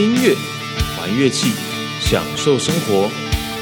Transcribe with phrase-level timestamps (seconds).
[0.00, 0.34] 音乐，
[0.98, 1.52] 玩乐器，
[2.00, 3.10] 享受生活，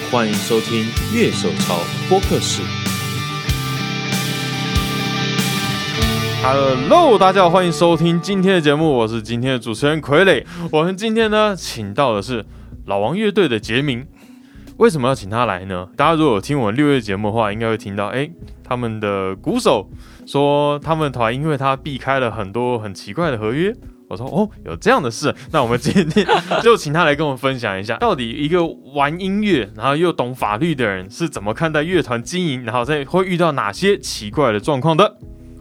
[0.08, 2.62] 欢迎收听《乐手潮播客室》。
[6.40, 10.44] Hello，大家好，欢迎收听今天的节目，我是今天的主持人傀儡。
[10.70, 12.46] 我们今天呢，请到的是
[12.86, 14.06] 老王乐队的杰明。
[14.76, 15.88] 为什么要请他来呢？
[15.96, 18.30] 大家如果有听我们六月节目的话，应该会听到，哎，
[18.62, 19.90] 他们的鼓手
[20.24, 23.74] 说他们团因为他避开了很多很奇怪的合约。
[24.08, 26.26] 我说哦，有这样的事，那我们今天
[26.62, 35.16] 就请他来跟我们分享一下，到底一个玩音乐然后又懂法律的人是怎么看待乐团经营，然后再会遇到哪些奇怪的状况的。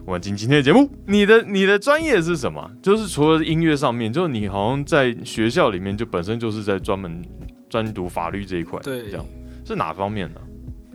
[0.05, 2.71] 我们进今天的节目，你的你的专业是什么？
[2.81, 7.21] 就是除了音乐上面，就是你好像在学校里面就本身就是在专门
[7.69, 9.25] 专读法律这一块，对这样
[9.65, 10.39] 是哪方面呢？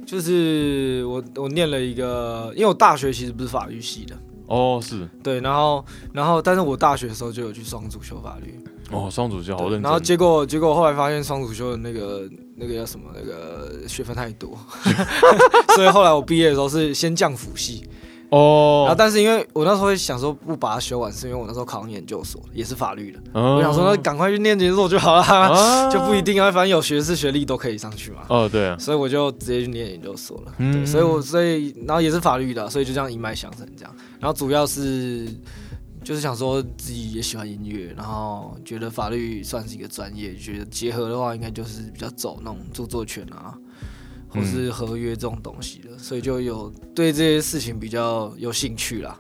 [0.07, 5.09] 就是我我念了一个，因为我大学其实不是法律系的，哦，是。
[5.23, 8.59] 对，然后然后但是我大学的时候就有去双主修法律，
[8.91, 14.57] 哦，双主修好认真，然后结果结果后来发现双主修的那个那个叫什么那个学分太多，
[15.75, 17.89] 所以后来我毕业的时候是先降辅系，
[18.33, 28.23] 然后哦，但是因为我那时候会想说不把它修完，是因为我那时候考上研究所也是法律的，我我想说那赶快去念研究所就好了，啊 就不一定啊，反正有学士学历都可以上去嘛。
[28.29, 30.55] 哦，对啊，所以我就直接去念研究所了。
[30.59, 33.95] 嗯对，所以我所以然后也是法律的，所以就这样一脉相承这样。
[34.19, 35.29] 然后主要是
[36.03, 43.55] 就是想说自己也喜欢音乐，然后觉得法律算是一个专业，觉得结合的话应该就是比较走那种著作权啊，
[44.33, 49.19] 或是合约这种东西的，所以就有对这些事情比较有兴趣啦。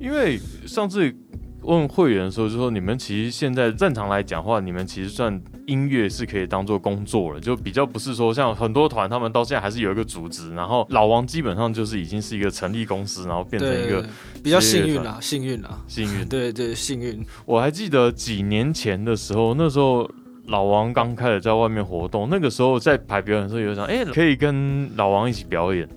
[0.00, 1.14] 因为上次
[1.62, 14.04] 问会员的时候就说，你们其实现在正常来讲的话，你们其实算音乐是可以当做工作了，就比较不是说像很多团他们到现在还是有一个组织，然后老王基本上就是已经是一个成立公司，然后变成一个，
[14.42, 15.82] 比较幸运啦，幸运啦。
[15.86, 16.26] 幸运。
[16.28, 17.24] 对对，幸运。
[17.46, 20.10] 我还记得几年前的时候，那时候
[20.46, 25.88] 老王刚开始在外面活动，那个时候在排表演的时候有想，哎、可以跟老王一起表演。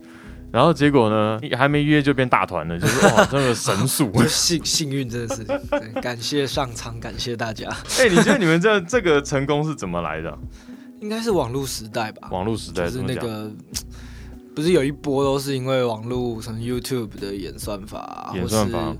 [0.49, 4.09] 然后结果呢，还没约就变大团了，就是哇，真的神速。
[4.15, 7.67] 就幸幸运真的是，对感谢上苍，感谢大家。
[7.99, 10.35] 哎、你觉得你们这这个成功是怎么来的？
[11.01, 13.01] 应该是网络时代吧，网络时代就是？
[13.05, 13.51] 那个，
[14.55, 18.97] 不是有一波都是因为网络什么 YouTube 的演算法、啊，演算法或是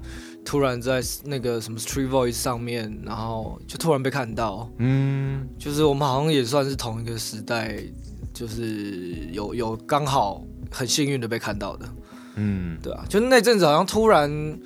[0.47, 7.84] 突然在那个什么 Street Voice 上面，然后就突然被看到，嗯，就是我们好像也算是同一个时代，
[8.34, 10.41] 就是有有刚好
[10.72, 11.86] 很幸运的被看到的，
[12.36, 14.57] 嗯，对啊，就那阵子好像突然。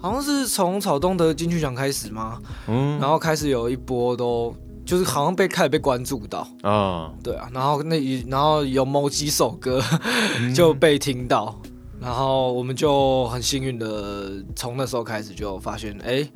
[0.00, 2.38] 好像是从草东的金曲奖开始吗？
[2.66, 4.54] 嗯，然后开始有一波都
[4.84, 9.80] 就是好像被开始被关注到，啊，对啊，然后那一然后有某几首歌
[10.54, 11.58] 就被听到，
[12.00, 16.26] 然后我们就很幸运的从那时候开始就发现，哎，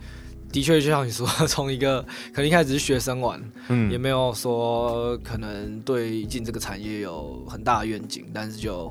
[0.50, 2.02] 的确就像你说，从一个
[2.32, 8.90] 可能一开始是学生玩，嗯，也没有说可能对进这个产业有很大的愿景，但是就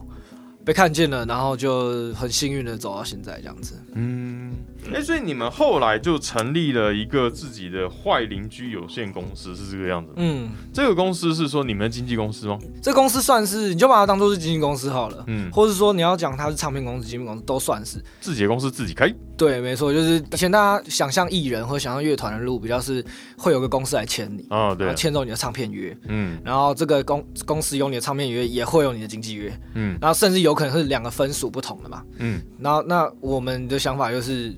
[0.64, 3.74] 被看见了，然后就很幸运的走到现在这样子。
[3.94, 4.54] 嗯，
[4.94, 10.16] 哎、所以你们后来就成立了一个自己的坏邻居有限公司，是这个样子吗？
[10.18, 12.58] 嗯，这个公司是说你们的经纪公司吗？
[12.82, 15.24] 这公司算是你就把它当做是经纪公司好了。
[15.28, 23.04] 嗯，或者说你要讲它是唱片公司、经纪公司都算是，自己的公司自己开，对，没错，就是以前大家想象艺人或想象乐团的路，比较是
[23.38, 26.40] 会有个公司来签你，啊，然对，签走你的唱片约，嗯。
[26.44, 29.98] 然后这个公公司有你的唱片约，也会有你的经纪约，嗯。
[30.02, 32.04] 然后甚至有可能是两个分属不同的嘛。
[32.20, 32.42] 嗯。
[32.60, 34.56] 然后那我们的想法就是，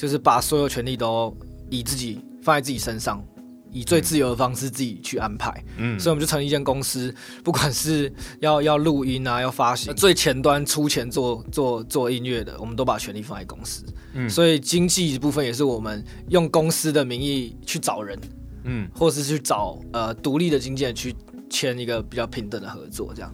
[0.00, 1.36] 就是把所有权利都
[1.68, 3.22] 以自己放在自己身上。
[3.72, 13.84] 以最自由的方式自己去安排，嗯，所以我们就成立一间公司，不管是要要录音啊，要发行，最前端出钱做做做音乐的，我们都把权利放在公司。
[14.14, 18.18] 嗯所以经济部分也是我们用公司的名义去找人，
[18.64, 21.14] 嗯，或是去找呃独立的经纪人去
[21.48, 23.32] 签一个比较平等的合作，这样。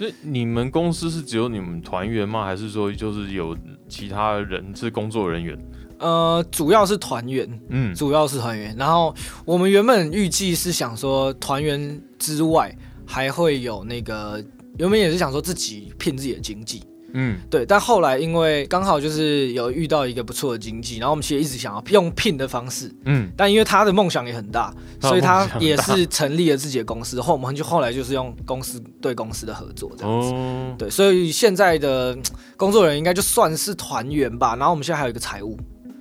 [0.00, 2.44] 就你们公司是只有你们团员吗？
[2.44, 3.56] 还是说就是有
[3.88, 5.56] 其他人是工作人员？
[5.98, 8.74] 呃，主要是团员，嗯主要是团员。
[8.76, 9.14] 然后
[9.44, 12.74] 我们原本预计是想说，团员之外
[13.06, 14.42] 还会有那个，
[14.78, 16.82] 原本也是想说自己聘自己的经济，
[17.14, 17.64] 嗯对。
[17.64, 27.20] 但后来因为刚好就是有遇到一个不错的经济，然后我们其实一直想要用聘的方式，嗯但因为他的梦想也很大，所以他也是成立了自己的公司。
[27.20, 30.28] 后我们就后来就是用公司对公司的合作这样子。
[30.32, 32.22] 哦，对，所以现在的嗯
[32.56, 34.56] 工作人员应该就算是团员吧。
[34.56, 35.56] 然后我们现在还有一个财务，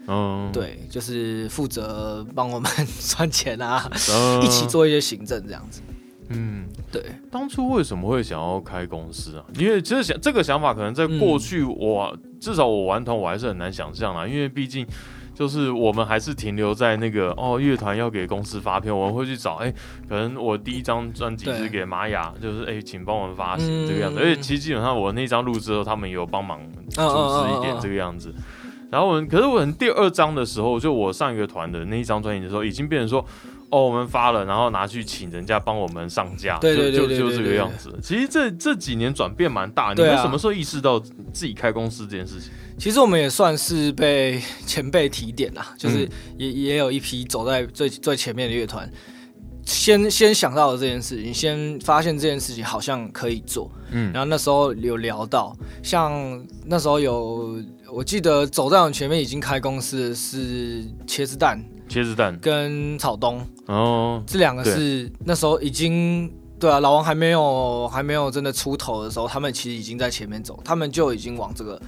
[0.07, 2.69] 嗯，对，就是负责帮我们
[3.01, 4.65] 赚钱啊，嗯 一起。
[4.67, 5.81] 做一些行政这样子。
[6.29, 9.45] 嗯，对，当初为什么会想要开公司啊？
[9.57, 14.85] 因为其实想这个想法，可能在过去我、至少我玩团我还是很难想象啦，因为毕竟
[15.35, 19.71] 就是我们还是停留在那个哦，乐团要给公司发片，我们会去找，哎、
[20.09, 24.19] 可能我第一张专辑对是给玛雅，就是哎、请帮我们发行、嗯这个样子。
[24.19, 26.59] 而且其实基本上我那张录之后，他们有帮忙
[26.89, 28.33] 组嗯嗯织一点这个样子。
[28.95, 33.19] 然后我们，可是我们第二张的时候，就我上一个团的那一张专辑的时候，已经变成说，
[33.69, 37.93] 哦，我们发了，然后拿去请人家帮我们上架，对对对就就就这个样子。
[38.01, 42.49] 其实这这几年转变蛮大，你们什么时候意识到自己开公司这件事情？
[42.79, 46.09] 其实我们也算是被前辈提点啦，就是嗯。
[46.37, 48.89] 也也有一批走在最最前面的乐团，
[49.65, 54.13] 先先想到了这件事情，先发现这件事情好像可以做，嗯。
[54.13, 55.53] 然后那时候有聊到，
[55.83, 66.31] 像那时候有我记得走在我们前面已经开公司的是茄子蛋茄子蛋，跟草东哦，这两个是那时候已经。
[66.57, 71.79] 对啊，老王还没有还没有真的出头的时候，他们其实已经在前面走，他们就已经往这个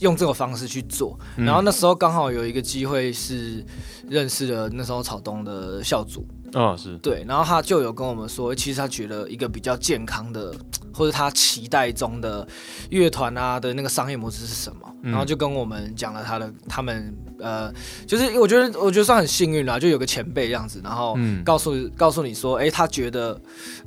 [0.00, 1.16] 用这个方式去做。
[1.36, 1.46] 嗯。
[1.46, 3.64] 然后那时候刚好有一个机会是
[4.08, 10.52] 认识了那时候草东的校主，哦是，对，然后他就有跟我们说，其实他觉得一个比较健康的，
[10.92, 12.46] 或者他期待中的
[12.90, 17.72] 乐团啊的那个商业模式是什么，嗯然后就跟我们讲了他的他们呃，
[18.06, 23.40] 就是我觉得我觉得算很幸运啦，就有个前辈这样子，然后嗯告诉告诉你说，哎，他觉得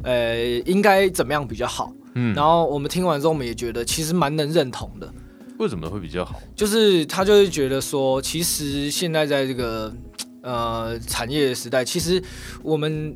[0.04, 5.14] 呃应该怎么样比较好，嗯然后我们听完之后，我们也觉得其实蛮能认同的。
[5.58, 6.38] 为什么会比较好？
[6.54, 9.94] 就是他就会觉得说，其实现在在这个
[10.42, 12.22] 呃产业时代，其实
[12.62, 13.16] 我们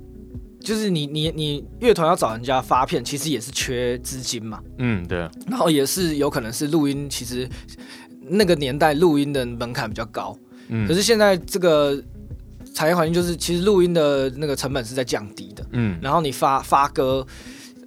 [0.60, 5.22] 就是你你你乐团要找人家发片，其实也是缺资金嘛，嗯，对。
[5.22, 7.50] 啊，然后也是有可能是录音，其实
[8.22, 12.02] 那个年代录音的门槛比较高，嗯，可是现在这个
[12.74, 16.00] 产业环境就是，其实录音的那个成本是在降低的，嗯。
[16.02, 17.26] 然后你发发歌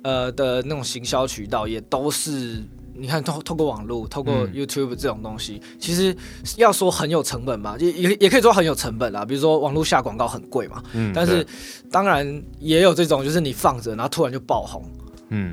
[0.02, 2.62] 呃的那种行销渠道也都是。
[3.02, 4.52] 你看，透透过网络，透过嗯。
[4.52, 6.16] YouTube 这种东西，其实
[6.56, 9.25] 要说很有成本吧，也也也可以说很有成本啦。
[9.25, 11.44] 比如说网络下广告很贵嘛，嗯，但是
[11.90, 14.84] 当然也有这种，就是你放着，然后突然就爆红，
[15.31, 15.52] 嗯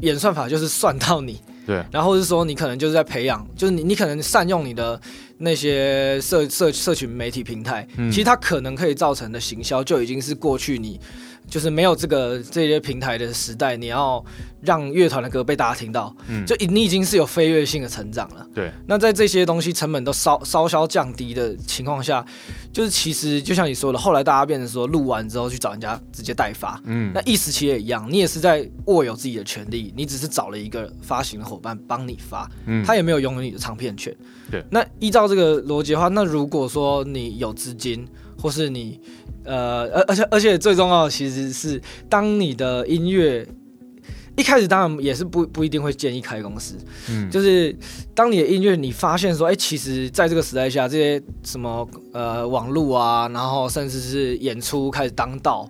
[0.00, 5.00] 演算法就是算到你， 对，然后是说你可能就是在培养，就是你你可能善用你的
[5.38, 8.10] 那些社社社群媒体平台，嗯。
[8.10, 11.00] 其实它可能可以造成的行销就已经是过去你
[11.48, 14.22] 就是没有这个这些平台的时代，你要
[14.60, 16.44] 让乐团的歌被大家听到，嗯。
[16.44, 18.46] 就你已经是有飞跃性的成长了。
[18.54, 22.24] 对，那在这些东西成本都稍稍稍降低的情况下，
[22.72, 27.10] 就是其实就像你说的，后来大家变成说录完之后去找人家直接代发，嗯。
[27.14, 32.84] 那意思其实也一样，你也是在握有自己的权利，你只是找了一个发行的伙伴帮你发，嗯。
[32.84, 34.14] 他也没有拥有你的唱片权。
[34.50, 38.06] 对，那依照这个逻辑的话，那如果说你有资金，
[38.40, 39.00] 或是你
[39.44, 43.46] 呃，而而且而且最重要的其实是，当你的音乐
[44.36, 46.76] 一开始当然也是不不一定会建议开公司，
[47.08, 47.28] 嗯。
[47.28, 47.76] 就是
[48.14, 55.68] 当你的音乐你发现说，哎、其实在这个时代下，这些什么呃网络啊，然后甚至是演出开始当道，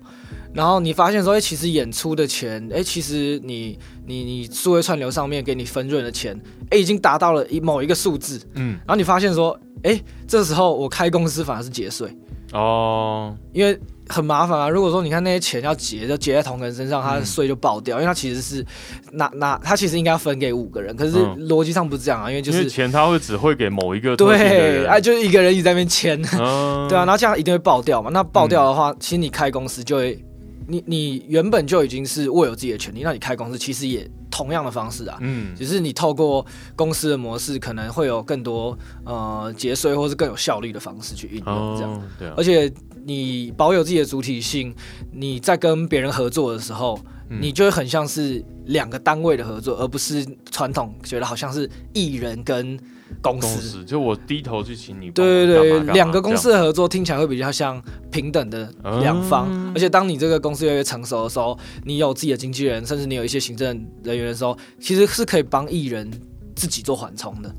[0.52, 6.38] 然后你发现说，哎、其实演出的钱，哎、其实你你你数位串流上面给你分润的钱，
[6.68, 8.72] 哎、已经达到了一某一个数字，嗯。
[8.80, 12.14] 然后你发现说，哎、这时候我开公司反而是节税，
[12.52, 13.78] 哦，因为
[14.08, 14.68] 很麻烦啊。
[14.68, 18.64] 如果说你看那些钱要结，就结在同个人身上，他税就爆掉，因为他其实是
[19.12, 28.10] 拿拿他其实应该要分给五个人，可是嗯逻辑上不是这样啊，因为就因为是钱他会只会给某一个特定的对，人 哎，就是一个人一直在那边签，嗯 对啊，然后这样一定会爆掉嘛。
[28.10, 30.18] 那爆掉的话，其实你开公司就会，
[30.66, 35.18] 你你原本就已经是握有自己的权利，那你开公司其实也同样的方式啊。
[35.20, 36.44] 嗯只是你透过
[36.76, 41.92] 公司的模式，可能会有更多呃节税或是更有效率的方式去运用这样。
[41.92, 42.72] 哦，对啊而，且
[43.04, 44.74] 你保有自己的主体性，
[45.12, 46.98] 你在跟别人合作的时候，
[47.30, 52.78] 嗯你就会很像是两个单位的合作，而不是传统觉得好像是艺人跟
[53.20, 53.84] 公公司。
[53.84, 63.68] 就我低头去请你对对对两个公司的合作听起来会比较像平等的两方，嗯而且当你这个公司越来越成熟的时候，你有自己的经纪人，甚至你有一些行政
[64.02, 66.10] 人员的时候，其实是可以帮艺人
[66.54, 67.54] 自己做缓冲的。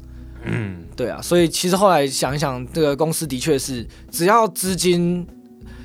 [0.46, 5.26] 嗯对啊，所以其实后来想一想，这个公司的确是只要资金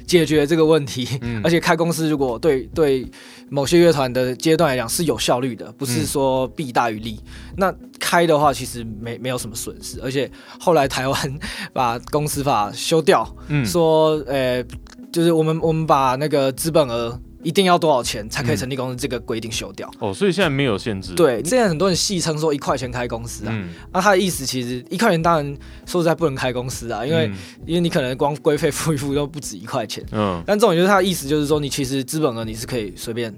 [0.07, 1.41] 解决这个问题，嗯。
[1.45, 3.07] 而且开公司如果对对
[3.51, 7.21] 某些乐团的阶段来讲是有效率的，不是嗯说弊大于利，
[7.57, 11.39] 那开的话其实没没有什么损失，而且后来台湾
[11.73, 13.65] 把公司法修掉，嗯。
[13.65, 14.65] 说呃，
[15.13, 18.57] 就是我们我们把那个资本额一定要多少钱才可以嗯。
[18.57, 19.89] 成立公司这个规定修掉。
[20.01, 27.37] 哦，所以现在没有限制，对，现在很多人戏称说一块钱开公司啊，嗯，那他的意思其实一块钱当然说实在不能开公司啊，因为、嗯。
[27.67, 30.05] 因为你可能光规费付一付都不止一块钱。
[30.13, 30.43] 嗯。
[30.47, 33.35] 但这种就是他的意思，就是说你其实资本额你是可以随便，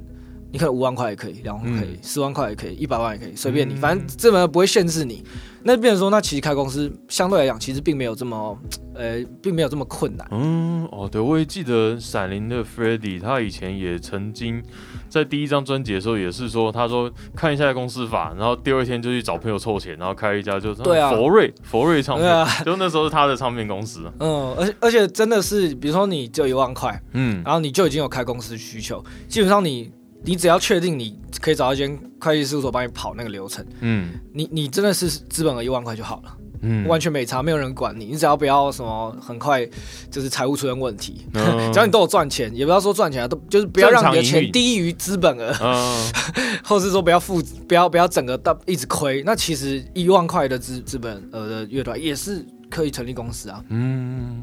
[0.56, 1.98] 你可能五万块也可以，两万块可以，嗯。
[2.02, 3.76] 十、万块也可以，一百万也可以，随便你，嗯。
[3.76, 5.22] 反正资本额不会限制你。
[5.62, 8.56] 那变成说，那其实开公司相对来讲，其实并没有这么，
[8.94, 10.26] 呃，并没有这么困难。
[10.30, 14.62] 嗯，哦，对，我也记得闪灵的 f r e d d y 他以前也曾经
[15.08, 21.10] 在第一张专辑的时候，也是说，他说看一下公司法，然后第二天就去找朋友凑钱，然后开一家就是对啊。
[21.10, 27.42] 佛瑞佛瑞唱片，就那时候是他的唱片公司， 嗯，而且而且真的是，比如说你只有一万块，嗯。
[27.44, 29.90] 然后你就已经有开公司需求，基本上你
[30.26, 36.36] 你只要确定你可以找到一间会计事务所帮你跑那个流程，嗯你你真的是资本额一万块就好了。
[36.62, 39.64] 嗯，完全没差，没有人管你，你只要不要什么很快
[40.10, 46.12] 就是财务出现问题，嗯 只要你都有赚钱，也不要说赚钱啊，都就是不要让你的钱低于资本额，嗯
[46.64, 49.22] 或是说不要负不要不要整个到一直亏。
[49.24, 53.62] 那其实一万块的资资本额的乐团也是可以成立公司啊。
[53.68, 54.42] 嗯。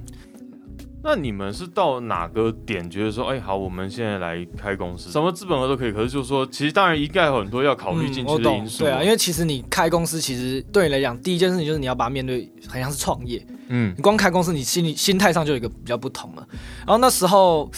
[1.03, 5.91] 那你们是到哪个点觉得说，哎、好，我们现在来开公司，什么资本额都可以。
[5.91, 13.45] 可是就是说，其实当然一概有很多要考虑进去的因，素、对啊，因为其实你开公司，其实对你来讲，第一件事情就是你要把它面对，很像是创业。
[13.67, 16.47] 嗯你光开公司，你心里心态上就有一个比较不同了。
[16.79, 17.69] 然后那时候，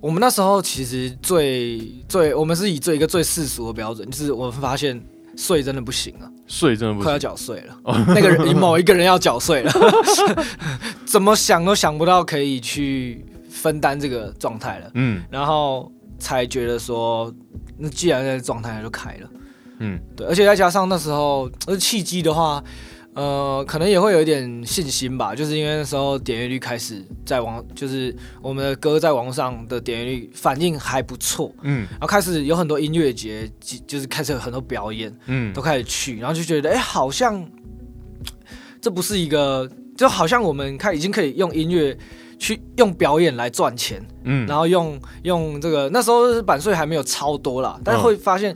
[0.00, 5.02] 我们那时候其实最最，我们是以最一个最世俗的标准，就是我们发现
[5.36, 7.04] 税真的不行啊，税真的不行。
[7.04, 7.76] 快要行，缴税了。
[8.08, 9.72] 那个人 某一个人要缴税了，
[11.04, 15.22] 怎么想都想不到可以去分担这个状态了，嗯。
[15.30, 17.32] 然后才觉得说，
[17.76, 19.30] 那既然在这状态，那就开了。
[19.78, 20.00] 嗯。
[20.16, 22.62] 对，而且再加上那时候而契机的话，
[23.14, 31.86] 呃，可能也会有一点信心吧，就是因为那时候点阅率开始在网，就是我们的歌在网络上的点阅率反应还不错，嗯。
[31.92, 35.52] 然后开始有很多音乐节，即就是开始有很多表演嗯。
[35.52, 37.44] 都开始去，然后就觉得哎、好像
[38.80, 41.96] 这不是一个，就好像我们开已经可以用音乐。
[42.36, 48.54] 去用表演来赚钱，嗯，然后用用这个那时候版税还没有超多啦，但是会发现，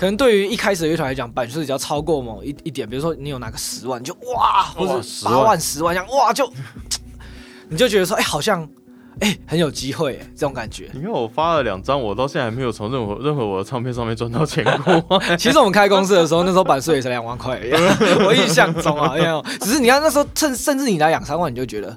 [0.00, 6.50] 可能对于一开始的乐团来讲，版税只要超过某一一点，比如说你有拿个十万，就哇，或者八万、十万这样，哇，就
[7.68, 8.66] 你就觉得说，哎、好像
[9.20, 10.88] 哎、很有机会、哎这种感觉。
[10.94, 15.20] 你看我发了两张，我到现在还没有从任何任何我的唱片上面赚到钱过。
[15.36, 17.60] 其实我们开公司的时候，那时候版税也才两万块，
[18.24, 21.94] 我印象中啊，没有，只是你看那时候甚甚至你拿两三万，你就觉得。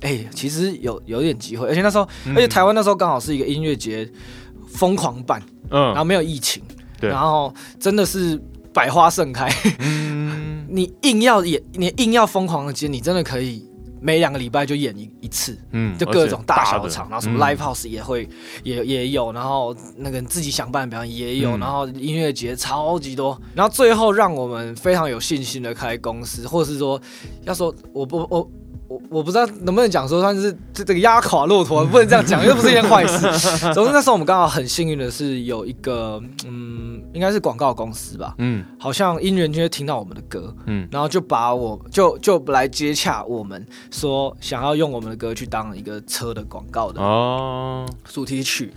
[0.00, 4.10] 哎、其实有有点机会，而且那时候，而且台湾那时候刚好是一个音乐节
[4.72, 6.62] 疯狂办，然后嗯没有疫情，
[7.00, 7.10] 对。
[7.10, 8.40] 然后真的是
[8.72, 9.48] 百花盛开。
[9.78, 10.66] 嗯。
[10.70, 13.66] 你硬要演，你硬要疯狂的接，你真的可以
[14.02, 18.28] 每两个礼拜就演一一次，嗯就各种大小场，然后什么 live house 也会、
[18.62, 21.58] 也也有，然后那个自己想办的表演也有，嗯。
[21.60, 27.00] 然后音乐节超级多，然后最后让我们非常有信心的开公司，或者是说，
[27.44, 28.28] 要说我不我。
[28.30, 28.50] 我
[28.88, 33.28] 我我不知道能不能讲说算是这这个压垮骆驼，不能这样讲，又不是一件坏事。
[33.74, 38.64] 总之那时候我们刚好很幸运的是有一个嗯，应该是广告公司吧，嗯。
[38.80, 40.88] 好像因缘就会听到我们的歌，嗯。
[40.90, 47.86] 然后就把我就就来接洽我们，说想要用我们的歌去当一个车的广告的哦。
[48.04, 48.72] 主题曲，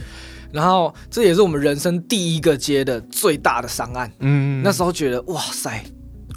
[0.51, 4.11] 然后这也是我们人生第一个接的最大的商案。
[4.19, 4.61] 嗯。
[4.61, 5.81] 那时候觉得哇塞，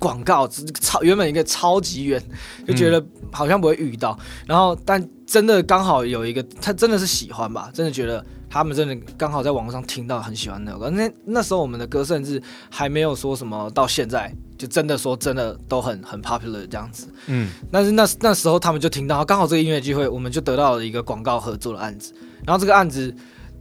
[0.05, 0.47] 广告
[0.83, 2.23] 超原本一个超级远，
[2.69, 10.91] 就觉得好像不会遇到，然后但真的刚好有一个他真的是喜欢吧，真的觉得他们真的刚好在网上听到很喜欢那首歌。
[10.91, 17.09] 那那时候我们的歌甚至还没有说什么，到现在就真的说真的都很很 popular 这样子。
[17.29, 22.13] 嗯但是那那时候他们就听到，刚好这个音乐机会，我们就得到了一个广告合作的案子。
[22.45, 23.11] 然后这个案子，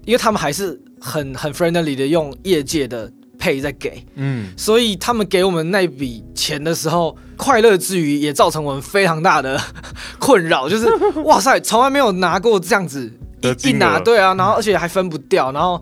[0.04, 3.10] 因为他们还是很很 friendly 的用业界的
[3.44, 4.48] 配在给，嗯。
[4.56, 9.60] 所以他们给我们那笔钱的时候，快乐之余也造成我们非常大的
[10.18, 10.88] 困扰，就是
[11.26, 13.12] 哇塞，从来没有拿过这样子
[13.66, 15.82] 一拿，对啊，然后而且还分不掉，然后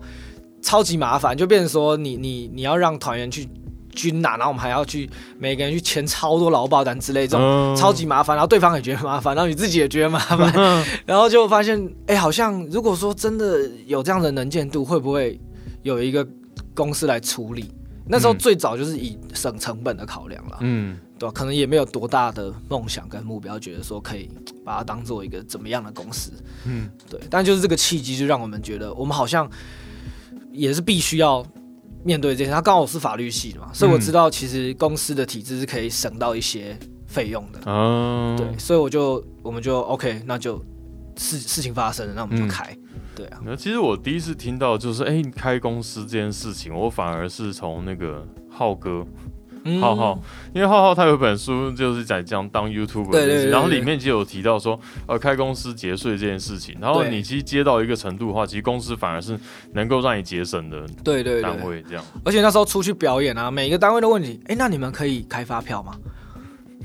[0.60, 3.48] 超级麻烦，就变成说你你你要让团员去
[3.94, 7.40] 均拿，然后我们还要去每个人去签超多劳保单之类这种。
[7.46, 7.76] 嗯。
[7.76, 10.52] 超级麻烦，然后对方也觉得麻烦，然后你自己也觉得麻烦，
[11.06, 15.40] 然后就发现，哎、好像如果说真的有这样的能见度，会不会
[15.82, 16.26] 有一个
[16.74, 17.72] 公司来处理？
[18.04, 24.28] 那时候嗯最早就是以省成本的考量了，嗯对吧、可能也没有多大的梦想跟目标，觉得说可以
[24.64, 26.32] 把它当做一个怎么样的公司，
[26.66, 27.20] 嗯对。
[27.30, 29.48] 但就是这个契机，就让我们觉得我们好像
[30.50, 31.46] 也是必须要
[32.02, 32.50] 面对这些。
[32.50, 36.76] 他刚好是法律系的嘛，所以我嗯知道其实公司的体制是可以省到一些
[37.06, 37.60] 费用的。
[37.66, 40.58] 嗯对，所以我就我们就 OK，那就
[41.16, 42.76] 事事情发生了，那我们就嗯开。
[43.22, 49.06] 对啊，那其实我第一次听到就是哎、你开公司这件事情，我反而是从那个浩哥
[49.64, 49.80] 嗯。
[49.80, 50.20] 浩浩，
[50.52, 53.44] 因为浩浩他有一本书就是在讲当 YouTuber 这件事对对对。
[53.44, 59.38] 对然后里面就有提到说，呃，开公司节税这件事情，然后你其实接到一个程度的话，其实公司反而是
[59.72, 61.42] 能够让你节省的对对对。
[61.42, 62.04] 单，位，这样。
[62.24, 65.94] 而且那时候出去表演啊，每一个单位都问你，哎、那你们可以开发票吗？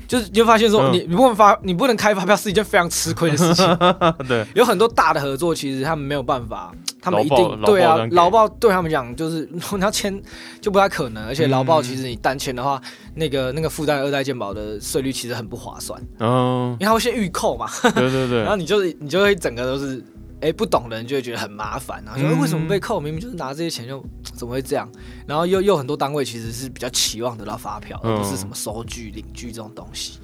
[0.08, 0.92] 就是你就发现说，嗯。
[0.94, 3.78] 你你不能发，你不能开发票是一件非常吃亏的事情。
[4.26, 8.16] 对，有很多大的合作，其实他们没有办法，他们一劳报定对啊劳报这样，给。
[8.16, 10.20] 劳报对他们讲就是你要签
[10.60, 12.80] 就不太可能，而且劳报嗯其实你单签的话，
[13.14, 18.38] 那个那个附带二代健保的税率其实很不划算，嗯，因为他会先预扣嘛，对对对。
[18.40, 20.02] 然后，你就是你就会整个都是。
[20.40, 22.40] 哎，不懂的人就会觉得很麻烦，然后说、嗯。
[22.40, 23.00] 为什么被扣？
[23.00, 24.00] 明明就是拿这些钱就
[24.38, 24.88] 怎么会这样？
[25.26, 30.18] 然后又又很多单位其实是比较期望得到发票，而不是嗯什么收据、领据这种东西。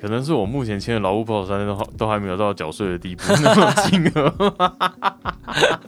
[0.00, 4.32] 可能是我目前签的劳务保险都还都还没有到缴税的地步那么金额。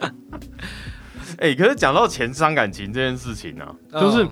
[1.38, 4.30] 哎、可是讲到钱伤感情这件事情呢、啊，就是、嗯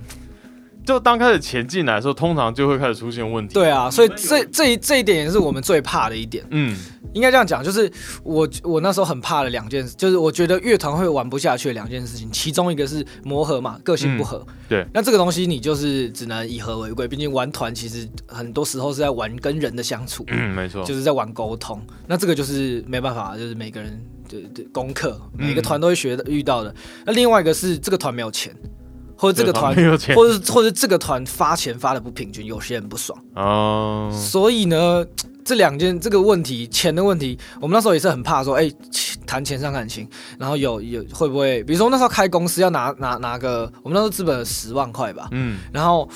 [0.88, 3.52] 就当开始钱进来的时候，通常就会开始出现问题。
[3.52, 6.42] 对啊，所以这这一这一点也是我们最怕的一点。
[6.50, 6.74] 嗯，
[7.12, 7.92] 应该这样讲，就是
[8.22, 14.42] 我我那时候很怕的两件事，就是我觉得乐团会玩不下去的两件事情，其中一个是磨合嘛，个性不合。
[14.66, 21.78] 对，那这个东西你就是只能以和为贵，毕竟玩团其实很多时候是在玩跟人的相处，嗯，没错，就是在玩沟通。
[22.06, 26.74] 那这个就是没办法，就是每个人对对功课，每个团都会学的遇到的。
[27.04, 28.56] 那另外一个是这个团没有钱，
[29.18, 29.74] 或者这个团
[30.14, 33.18] 或者或者这个团发钱发的不平均，有些人不爽。
[33.34, 35.04] 哦，所以呢，
[35.44, 38.70] 这两件这个问题，钱的问题，我们那时候也是很怕说，哎、
[39.26, 40.08] 谈钱伤感情，
[40.38, 46.08] 然后有有会不会，比如说那时候开公司要拿拿拿个，我们那时候资本十万块吧，嗯，然后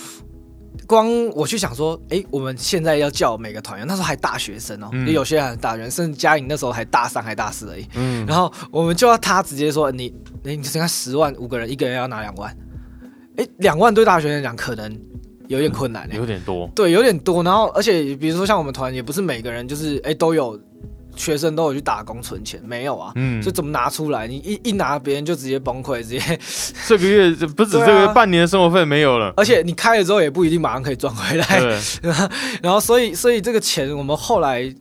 [0.86, 12.54] 光我去想说，哎、我们现在要叫每个团员，那时候还大学生哦、有些人还大学生，甚至嘉颖那时候还大三还大四而已，嗯，然后我们就要他直接说，你你你剩下十万，五个人一个人要拿两万，
[13.36, 14.98] 哎、两万对大学生来讲可能
[15.48, 17.42] 有点困难、欸，有点多，对，有点多。
[17.42, 20.58] 然后，而且比如说像我们团，也不是每个人就是哎都有
[21.14, 23.12] 学生都有去打工存钱，没有啊。
[23.16, 24.26] 嗯就，怎么拿出来？
[24.26, 26.38] 你一一拿，别人就直接崩溃，直接。
[26.86, 31.60] 这个月不止 这个月半年的生活费没有了，而且你开了之后也不一定马上可以赚回来。
[31.60, 31.78] 对，
[32.62, 34.74] 然后，所以，所以这个钱我们后来，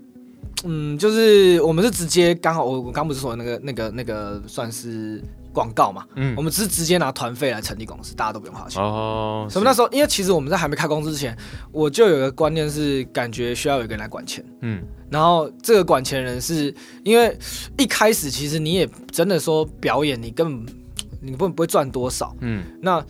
[0.64, 5.22] 嗯，就是我们是直接刚好，我我刚不是说那个那个那个算是
[5.54, 8.82] 广告嘛，嗯我，们只是直接拿团费来成立公司，大家都不用花钱。
[8.82, 11.36] 哦，什么那时候，因为其实我们在还没开公司之前，
[11.72, 14.44] 我就有个观念是，感觉需要有一个人来管钱。
[14.62, 17.38] 嗯，然后这个管钱人是因为
[17.78, 20.76] 一开始其实你也真的说表演，你根本
[21.20, 22.36] 你不不会赚多少。
[22.42, 23.04] 嗯，那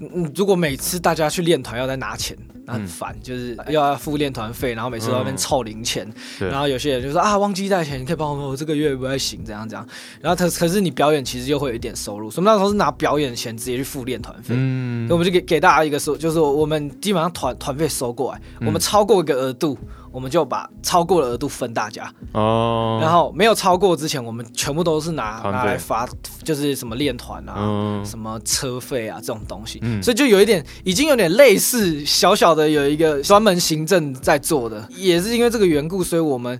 [0.00, 6.06] 嗯，如果每次大家去练团要再拿钱，那很烦，就是又要付练团费，然后每次都在那边凑零钱，
[6.40, 9.86] 嗯然后有些人就说啊忘记带钱，你可以帮我们，我这个月不太行，怎样怎样。
[10.20, 14.54] 然后可可是你表演其实又会有一点收入，所以那时候是拿表演钱直接去付练团费。
[14.56, 19.78] 嗯所以我们就给给大家一个说，就是我们基本上团团费收过来，嗯我们超过一个额度，
[20.18, 26.08] 我们就把超过的额度分大家，哦，然后没有超过之前，我们全部都是拿拿来发，
[26.42, 27.54] 就是什么练团啊。
[27.56, 30.02] 嗯，什么车费啊这种东西，嗯。
[30.02, 36.58] 所以就有一点，已经有点类似小小的有一个专门行政在做的，也是因为这个缘故，所以我们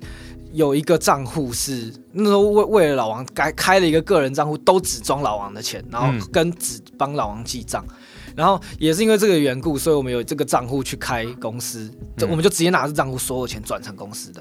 [0.53, 6.23] 有一个账户是那时候为为了老王开开了一个个人账户，都只装老王的钱，然后嗯。
[6.31, 7.85] 跟只帮老王记账。
[8.39, 12.31] 然后也是因为这个缘故，所以我们有这个账户去开公司，就嗯。
[12.31, 14.41] 我们就直接拿着账户所有钱转成公司的，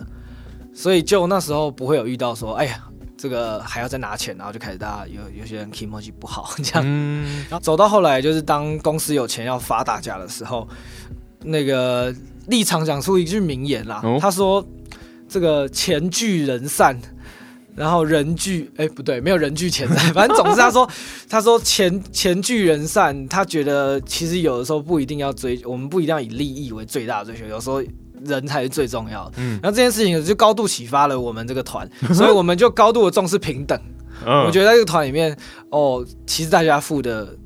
[0.71, 2.83] 所以就那时候不会有遇到说，哎呀，
[3.17, 10.67] 这个还要再拿钱，然后就开始大家有有些人 emoji 不好这样，嗯，然后走到后来就是当公司有钱要发大家的时候，
[11.43, 12.13] 那个
[12.49, 14.19] 立场讲出一句名言啦，哦。
[14.21, 14.63] 他说
[15.27, 16.95] 这个钱聚人散。
[17.77, 20.89] 然后人聚，哎，不对，没有人聚钱散， 反正总之他说，
[21.29, 27.81] 他说钱钱聚人散，他觉得其实有的时候不一定要追，我们不一定要以利益为最大的追求，有时候
[28.25, 29.33] 人才是最重要的。
[29.37, 33.79] 嗯然后这件事情就高度启发了我们这个团， 所以我们就高度的重视平等。
[34.25, 35.37] 嗯，我觉得在这个团里面，
[35.69, 37.37] 哦，其实大家付的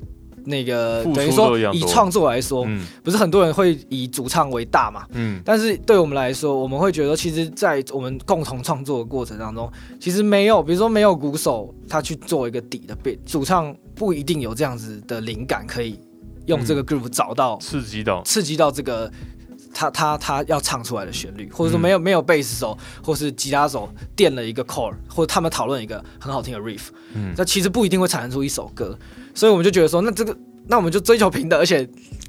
[0.44, 2.84] 那个等于说以创作来说，嗯。
[3.02, 5.06] 不是很多人会以主唱为大嘛？
[5.12, 5.40] 嗯。
[5.44, 15.98] 但是对我们来说，我们会觉得，其实，在我们共同创作的过程当中，其实没有，比如说没有鼓手他去做一个底的 beat，主唱不一定有这样子的灵感，可以
[16.46, 19.10] 用这个 groove 找到、刺激到，刺激到这个
[19.74, 21.82] 他他他要唱出来的旋律，或者说嗯。
[21.82, 27.32] 没有、没有贝斯手或是吉他手垫了一个 chord，或者他们讨论一个很好听的 riff，嗯。
[27.36, 28.98] 那其实不一定会产生出一首歌，
[29.34, 31.88] 所以我们就觉得说，那这个那我们就追求平等，而且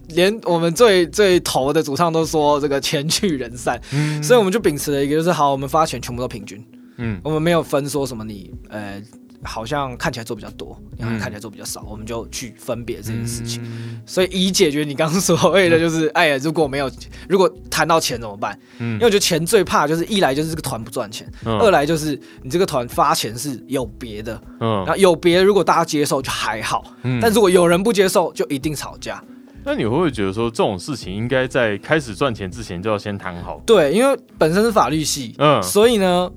[0.10, 4.22] 连我们最最头的主唱都说这个钱去人散，嗯。
[4.24, 6.64] 所以我们就秉持了一个就是好，我们发钱全部都平均，
[6.98, 7.20] 嗯。
[7.24, 9.02] 我们没有分说什么你呃
[9.44, 13.62] 好像看起来做比较多，你好像看起来做比较少，我们就去分别这件事情。
[13.64, 16.92] 嗯所以以解决你刚刚所谓的，就是哎呀，如果没有，
[17.30, 18.58] 如果谈到钱怎么办？
[18.80, 29.24] 嗯因为我觉得钱最怕就是一来就是这个团不赚钱，嗯二来就是你这个团发钱是有别的，嗯然后有别如果大家接受就还好，嗯但如果有人不接受，就一定吵架。
[29.66, 33.62] 那你会不会觉得说这种事情应该在开始赚钱之前就要先谈好？
[33.66, 36.30] 对，因为本身是法律系，嗯所以呢，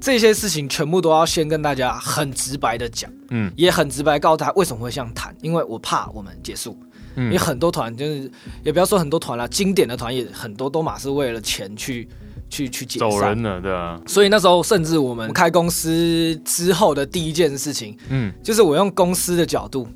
[0.00, 6.78] 这些事情全部都要先跟大家很直白的讲，嗯也很直白告诉他为什么会这样谈，因为我怕我们结束。
[7.16, 8.30] 因为嗯很多团就是，
[8.62, 12.08] 也不要说很多团啦，经典的团也很多都嘛是为了钱去
[12.48, 13.10] 去去解散。
[13.10, 19.88] 走人了，对啊，所以那时候，甚至我们开公司之后的第一件事情，嗯就是我用公司的角度，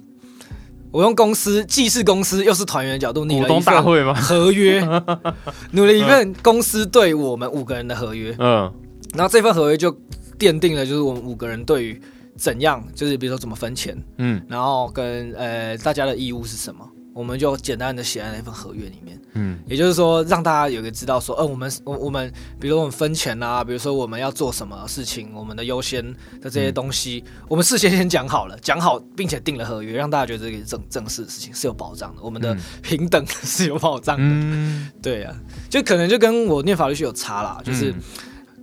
[0.90, 4.14] 我用公司既是公司又是团员的角度拟股东了一份大会吗？
[4.14, 4.80] 合约，
[5.70, 8.34] 努了一份公司对我们五个人的合约。
[8.40, 8.72] 嗯
[9.12, 9.92] 然后这份合约就
[10.38, 12.01] 奠定了，就是我们五个人对于
[12.37, 14.42] 怎样，就是比如说怎么分钱，嗯。
[14.48, 19.20] 然后跟呃大家的义务是什么，我们就简单的写在那份合约里面。
[19.35, 19.59] 嗯。
[19.66, 26.03] 也就是说，让大家有个知道说，呃，我们我我们，比如说我们分钱啊，比如说我们要做什么事情，我们的优先
[26.40, 32.59] 的这些东西，我们事先先讲好了，讲好，并且定了合约，让大家觉得这个正正式的事情是有保障的，我们的嗯。
[32.83, 34.25] 平等是有保障的。
[34.25, 35.35] 嗯，对啊，
[35.70, 37.94] 就可能就跟我念法律系有差啦，就是、嗯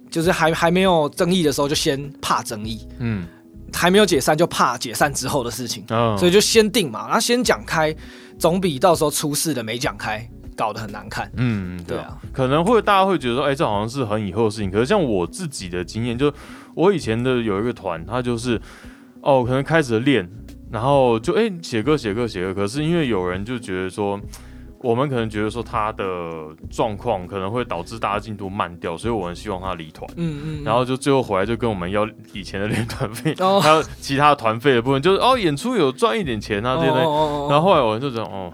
[0.10, 3.28] 就是还还没有争议的时候，就先怕争议，嗯
[3.72, 7.96] 还没有解散就怕解散之后的事情，嗯，所以就先定嘛，然后先讲开，
[8.40, 11.32] 总比到时候出事的没讲开搞得很难看。
[11.36, 12.02] 嗯对啊。
[12.02, 14.72] 对啊，可能会大家会觉得说，哎、这好像是很以后的事情。
[14.72, 16.34] 可是像我自己的经验，就
[16.74, 18.60] 我以前的有一个团，他就是
[19.22, 20.28] 哦，可能开始练，
[20.72, 24.20] 然后就哎写歌写歌写歌，可是因为有人就觉得说。
[24.82, 26.06] 我们可能觉得说他的
[26.72, 30.10] 状况可能会导致大家进度慢掉，所以我们希望他离团。
[30.16, 37.06] 嗯嗯，然后就最后回来就跟我们要以前的练团费，哦 还有其他团费的部分，就是哦演出有赚一点钱啊这些东西。
[37.06, 38.52] 哦然后后来我就讲哦，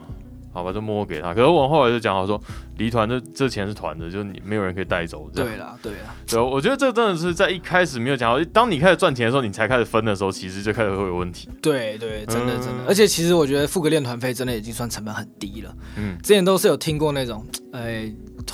[0.56, 1.34] 好吧，就默默给他。
[1.34, 2.42] 可是我后来就讲好说，
[2.78, 5.30] 离团这这钱是团的，就是你没有人可以带走。
[5.36, 11.50] 对啦对啦，对，我觉得这真的是在一开始没有讲好，当你开始赚钱的时候，你才开始分的时候，其实就开始会有问题。
[11.62, 15.76] 对对，真的真的嗯，而且其实我觉得付个练团费真的已经算成本很低了。
[15.98, 18.04] 嗯之前都是有听过那种，呃，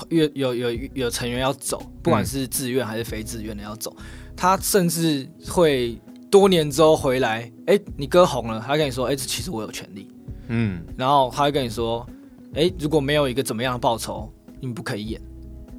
[0.10, 3.96] 有有有有成员要走，不管是自愿还是非自愿的要走，
[4.36, 10.08] 他甚至会多年之后回来，哎，你歌红了，他跟你说，哎，这其实我有权利，
[10.54, 12.06] 嗯然后他会跟你说，
[12.54, 15.22] 哎，如果没有一个怎么样的报酬，你们不可以演，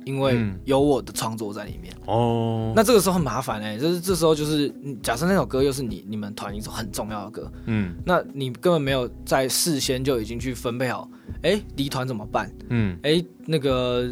[0.06, 1.94] 因为嗯有我的创作在里面。
[2.06, 11.08] 哦，那这个时候很麻烦哎、就是这时候就是，嗯假设那首歌又是你你们团一首很重要的歌，嗯那你根本没有在事先就已经去分配好，
[11.42, 12.50] 哎，离团怎么办？
[12.70, 14.08] 嗯哎，那个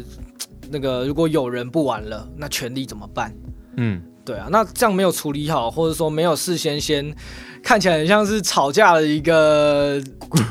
[0.69, 3.35] 那个，如果有人不玩了，那权利怎么办？
[3.77, 7.13] 嗯对啊，那这样没有处理好，或者说没有事先先
[7.63, 10.01] 看起来很像是吵架的一个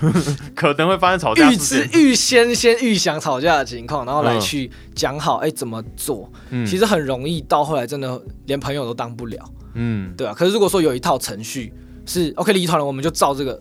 [0.54, 1.56] 可能会发生吵架预。
[1.56, 6.30] 知预先先预想吵架的情况，然后来嗯去讲好，哎，怎么做？
[6.50, 9.38] 嗯其实很容易，到后来真的连朋友都当不了。
[9.74, 11.72] 嗯对啊，可是如果说有一套程序
[12.06, 13.60] 是 OK 离团了，我们就照这个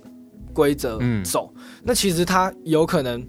[0.54, 3.24] 规则嗯走，那其实他有可能，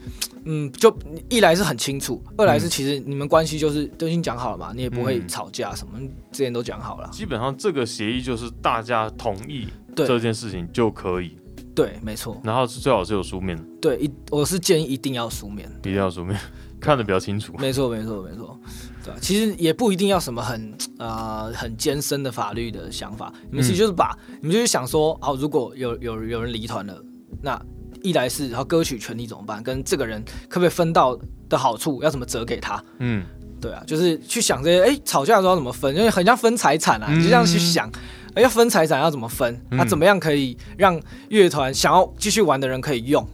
[0.45, 0.95] 嗯，就
[1.29, 5.99] 一来是很清楚，二来是其实你们关系就是都已经讲好了嘛，你也不会嗯吵架什么，
[6.33, 7.09] 之前都讲好了。
[7.13, 11.37] 基本上这个协议就是大家同意对这件事情就可以，
[11.75, 16.39] 对，没错，然后是最好是有书面，对，一我是建议一定要书面，一定要书面，
[16.81, 17.55] 看得比较清楚。
[17.59, 18.59] 没错，没错，没错。
[19.05, 27.03] 对啊，其实也不一定要什么很呃很艰深的法律的想法，你们其实就是把、你们就是想说，哦，如果有有有人离团了，
[27.43, 27.61] 那
[28.03, 32.83] 一来是然后歌曲权利怎么办，跟这个人可不可以分到的好处要怎么折给他？
[32.99, 33.25] 嗯。
[33.61, 37.93] 对啊，就是去想这些，哎，吵架的时候要怎么分，因为很像分财产啊，嗯你就这样去想，哎，
[38.37, 39.61] 要分财产要怎么分？
[39.71, 39.89] 那，嗯。
[39.89, 43.27] 怎么样可以让乐团想要继续玩的人可以用，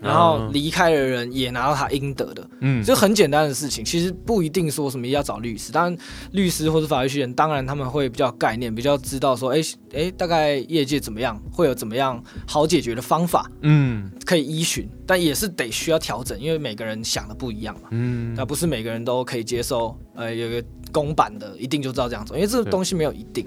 [0.00, 2.84] 然后啊离开的人也拿到他应得的，嗯。
[2.84, 5.98] 就很简单的事情，其实不一定说什么要找律师，当然
[6.32, 9.60] 律师或者法律系人，当然他们会比较概念，比较知道说，哎
[9.92, 14.10] 哎，大概业界怎么样，会有怎么样好解决的方法嗯。
[14.24, 18.34] 可以依循，但也是得需要调整，因为每个人想的不一样嘛，嗯。
[18.36, 22.70] 那不是每个人都可以接受，呃，有一个公版的一定就知道这样做，因为这个对。
[22.70, 23.46] 东西没有一定，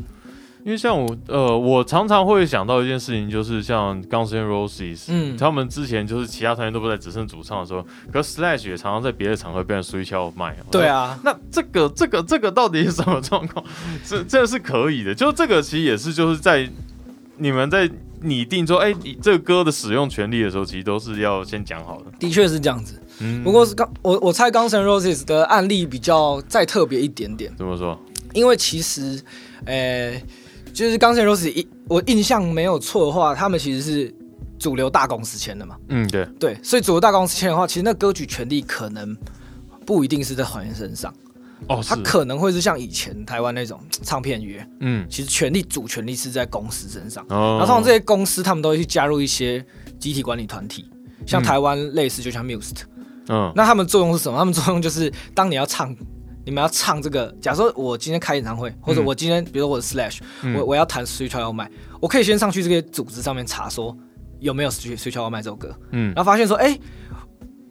[0.68, 10.56] 因为像我，呃，我常常会想到一件事情，就是像 Guns N' Roses，嗯他们之前就是其他团员都不在，只剩主唱的时候，可是 Slash 也常常在别的场合变成 Switch Out Mind。
[10.70, 13.64] 对，啊，那这个这个这个到底是什么状况？
[14.06, 16.70] 这这是可以的，就这个其实也是就是在
[17.38, 17.90] 你们在
[18.24, 22.12] 拟定说，哎、你这个歌的使用权利的时候，其实都是要先讲好的。
[22.20, 23.02] 的确是这样子。
[23.22, 27.56] 嗯不过是刚我我猜刚 N' Roses 的案例比较再特别一点点。
[27.56, 27.98] 怎么说？
[28.34, 29.20] 因为其实，
[29.66, 30.22] 呃，
[30.78, 34.14] 就是 N' Roses 一我印象没有错的话，他们其实是
[34.60, 35.76] 主流大公司签的嘛。
[35.90, 39.18] 嗯，对，对，所以主流大公司签的话，其实那歌曲权利可能
[39.88, 41.12] 不一定是在还原身上，
[41.68, 47.26] 哦，是他，可能会是像以前台湾那种唱片约，嗯，其实权利主权利是在公司身上。
[47.30, 49.66] 哦，然后通常这些公司他们都会去加入一些
[49.98, 50.88] 集体管理团体，
[51.26, 52.70] 像嗯台湾类似就像 Muse，、
[53.30, 54.38] 嗯，那他们作用是什么？
[54.38, 55.96] 他们作用就是当你要唱。
[56.48, 60.56] 你们要唱这个，假设我今天开演唱会，或者嗯我今天，比如说我是 Slash，、嗯。
[60.56, 63.96] 我我要弹《Switch 要卖，我可以先上去这个组织上面查说
[64.40, 66.14] 有没有《Switch Switch 要卖这首歌，嗯。
[66.16, 66.80] 然后发现说，哎、欸，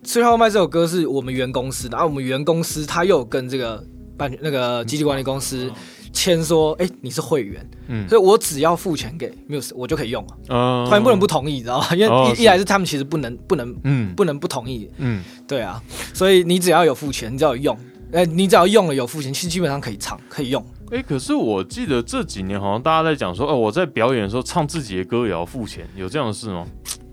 [0.07, 3.83] 《Switch 要卖这首歌是我们原公司的，然后我们原公司他又有跟这个
[4.19, 5.73] 办那个基金管理公司
[6.13, 8.07] 签说，哎、你是会员，嗯。
[8.07, 10.37] 所以我只要付钱给 Muse，我就可以用了。
[10.51, 11.87] 嗯，团员不能不同意，知道吗？
[11.97, 14.15] 因为一来是他们其实不能不能嗯。
[14.15, 17.79] 不能不同意，嗯，对啊，所以你只要有付钱，你只要有用，
[18.13, 20.65] 哎、你只要用了有付钱，其实基本上可以唱可以用。
[20.93, 26.67] 哎、可是我记得这几年好像大家在讲说，哦，我在表演的时候唱自己的歌也要付钱，有这样的事吗？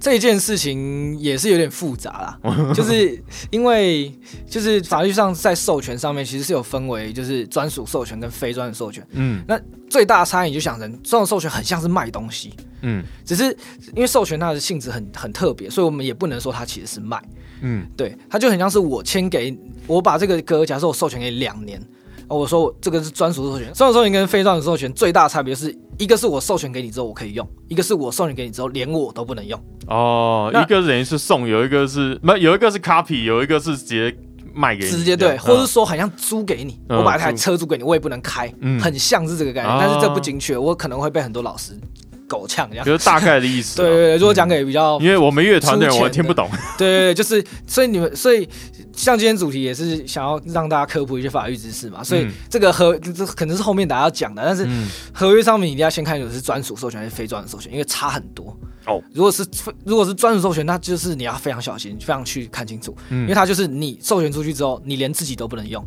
[0.03, 2.39] 这件事情也是有点复杂啦，
[2.75, 3.17] 就是
[3.51, 4.13] 因为
[4.45, 9.41] 就是法律上在授权上面其实是有分为就是专属授权跟非专属授权，嗯。
[9.47, 9.57] 那
[9.89, 13.01] 最大的差异就想成专属授权很像是卖东西，嗯。
[13.23, 13.45] 只是
[13.95, 17.23] 因为授权它的性质很很特别，所以我们也不能说它其实是卖，
[17.61, 17.87] 嗯。
[17.95, 21.81] 对，它就很像是我签给我把这个歌，假设我授权给你两年。
[22.27, 29.59] 哦我说我这个是专属授权，专属授权跟非专属授权最大的差别是一个是我授权给你之后我可以用，一个是我授权给你之后连我都不能用。
[29.87, 34.15] 哦，一个等于是送，有一个是没有一个是 copy，有一个是直接
[34.53, 41.77] 卖给你，直接对，或者是说好像租给你，嗯我把一台车租给你，我也不能开，嗯很像是这个概念，啊但是这不精确，我可能会被很多老师
[42.27, 42.85] 狗呛这样。
[42.85, 43.85] 就是大概的意思啊。
[43.85, 46.49] 对 对对，如果讲给比较，因为我们乐团的人我听不懂。
[46.77, 48.47] 对对对，就是所以你们，所以
[48.95, 58.55] 像今天主题也是想要让大家科普一些法律知识嘛，所以嗯这个合这可能是后面大家要讲的，但是嗯合约上面一定要先看有是专属授权还是非专属授权，因为差很多。
[58.85, 59.45] 哦，如果是
[59.85, 65.81] 如果是专属授权，那就是你要非常小心，非常去看清楚，因为嗯它就是你授权出去之后，你连自己都不能用。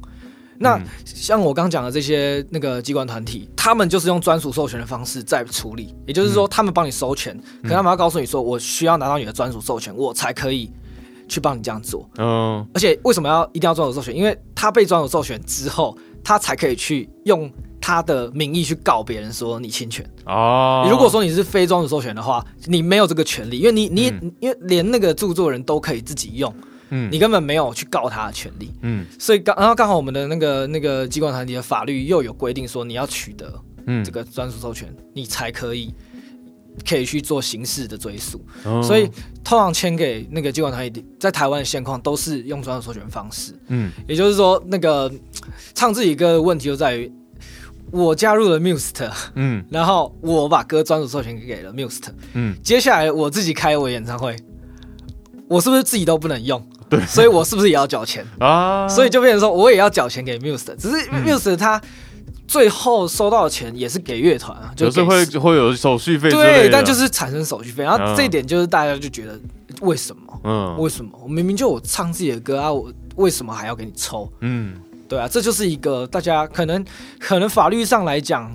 [0.58, 0.84] 那嗯。
[1.04, 10.70] 像我刚讲的这些那个机关团体，他们就是用专属授权的方式在处理，也就是说，他们帮你收钱，可他们要告诉你说，我需要拿到你的专属授权，我才可以
[11.28, 12.08] 去帮你这样做。
[12.18, 14.14] 嗯而且为什么要一定要专属授权？
[14.16, 20.08] 因为他被专属授权之后，他才可以去用他的名义去告别人说你侵权。
[20.26, 26.52] 哦，如果说你是非专属授权的话，你没有这个权利，因为你你、因为连那个著作人都可以自己用，
[26.90, 28.72] 嗯你根本没有去告他的权利。
[28.82, 33.52] 嗯所以刚然后刚好我们的那个那个机关团体的法律又有规定说，你要取得
[33.86, 35.92] 嗯这个专属授权，你才可以
[36.88, 38.44] 可以去做刑事的追诉。
[38.64, 39.10] 哦所以
[39.42, 43.58] 通常签给那个机关团体，在台湾的现况都是用专属授权方式。
[43.68, 45.10] 嗯也就是说，那个
[45.74, 47.12] 唱自己歌的问题就在于，
[47.92, 48.90] 我加入了 Muse，
[49.34, 52.00] 嗯然后我把歌专属授权给了 Muse，
[52.34, 54.36] 嗯接下来我自己开我演唱会，
[55.48, 56.60] 我是不是自己都不能用？
[56.88, 57.00] 对。
[57.06, 58.26] 所以我是不是也要缴钱？
[58.40, 61.24] 啊，所以就变成说，我也要缴钱给 Muse，只是嗯。
[61.24, 61.80] Muse 他
[62.46, 68.14] 最后收到的钱也是给乐团啊，就是会会有手续费对，但就是产生手续费，然后嗯。
[68.16, 69.38] 这一点就是大家就觉得
[69.80, 70.40] 为什么？
[70.44, 70.76] 嗯。
[70.78, 71.10] 为什么？
[71.22, 74.30] 我明明就我唱自己的歌啊，我为什么还要给你抽？
[74.40, 74.74] 嗯。
[75.08, 76.84] 对啊，这就是一个大家可能
[77.20, 78.52] 可能法律上来讲，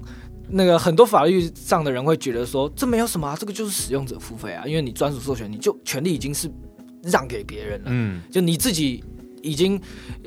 [0.49, 6.51] 那个很多法律上的人会觉得说，这没有什么啊，这个就是使用者付费啊，因为你专属授权，你就权利已经是
[7.03, 8.21] 让给别人了，嗯。
[8.31, 9.03] 就你自己
[9.41, 9.79] 已经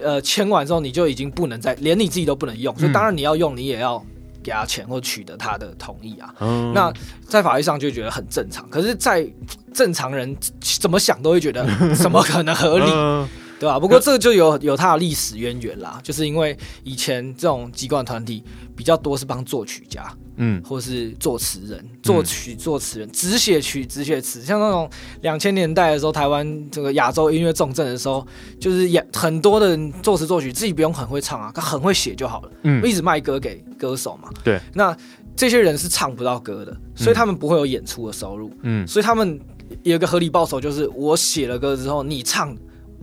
[0.03, 4.05] 呃签完之后，你就已经不能再连你自己都不能用，所以嗯当然你要用，你也要
[4.43, 6.35] 给他钱或取得他的同意啊。
[6.41, 6.73] 嗯。
[6.75, 6.93] 那
[7.27, 9.27] 在法律上就觉得很正常，可是，在
[9.73, 12.87] 正常人怎么想都会觉得 怎么可能合理？
[12.89, 13.29] 嗯
[13.65, 18.45] 对吧、不过这个就有有它的历史渊源啦，就是因为以前这种机关团体
[18.77, 20.05] 比较多是帮作曲家
[20.37, 20.63] 嗯。
[20.63, 24.87] 或是作词人、作曲作词人、只写曲、只写词，像那种
[25.23, 28.27] 两千年代的时候，台湾这个亚洲音乐重镇的时候，
[28.61, 32.87] 就是也很多的人作词作曲自己不用很会唱啊，他很会写就好了，嗯。
[32.87, 34.29] 一直卖歌给歌手嘛。
[34.45, 34.95] 对，那
[35.35, 38.51] 这些人是唱不到歌的，所以他们不会有演出的收入。
[38.61, 38.87] 嗯。
[38.87, 39.41] 所以他们
[39.85, 42.55] 有一个合理报酬，就是我写了歌之后，你唱，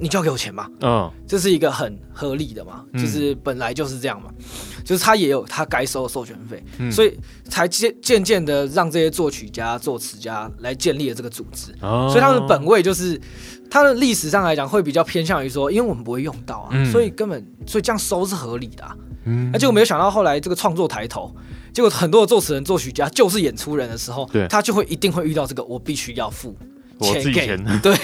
[0.01, 1.09] 你就要给我钱嘛，嗯。
[1.27, 3.01] 这是一个很合理的嘛，嗯。
[3.01, 4.29] 就是本来就是这样嘛，
[4.83, 6.91] 就是他也有他该收的授权费，嗯。
[6.91, 12.07] 所以才渐渐渐的让这些作曲家、作词家来建立了这个组织，哦。
[12.09, 13.21] 所以他们的本位就是。
[13.73, 16.91] 他的历史上来讲，会比较偏向于说，因为我们不会用到啊，嗯。
[16.91, 18.93] 所以根本所以这样收是合理的、啊。
[19.23, 19.49] 嗯。
[19.53, 21.33] 而结果没有想到，后来这个创作抬头，
[21.71, 24.45] 结果很多的作词人、作曲家就是演出人的时候，对。
[24.49, 26.53] 他就会一定会遇到这个，我必须要付
[26.99, 27.79] 钱给钱。
[27.81, 27.95] 对，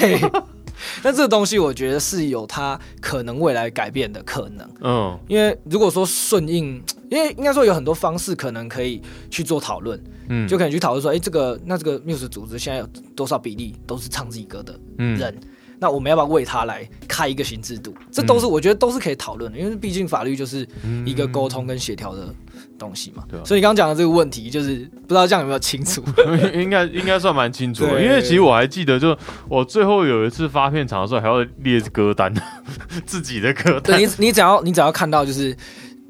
[1.04, 5.20] 那这个东西我觉得是有它可能未来改变的可能，嗯。
[5.28, 15.18] 因为如果说顺应，因为应该说有很多方式可能可以去做讨论，嗯，就可以去讨论说，哎、这个那这个 Muse 组织现在有多少比例都是唱自己歌的嗯。
[15.18, 15.36] 人，
[15.80, 17.94] 那我们要不要为他来开一个新制度？
[18.12, 20.68] 这都是我觉得都是可以讨论的，因为毕竟法律就是
[21.06, 22.34] 一个沟通跟协调的
[22.78, 23.24] 东西嘛。
[23.30, 23.44] 对啊。
[23.44, 26.04] 所以你刚刚讲的这个问题，就是不知道这样有没有清楚？
[26.54, 29.18] 应该应该算蛮清楚的，因为其实我还记得，就
[29.50, 32.34] 我最后有一次发片场的时候，还要列歌单，
[33.06, 33.98] 自己的歌单。
[33.98, 34.06] 对。
[34.06, 35.56] 你，你只要你只要看到就是，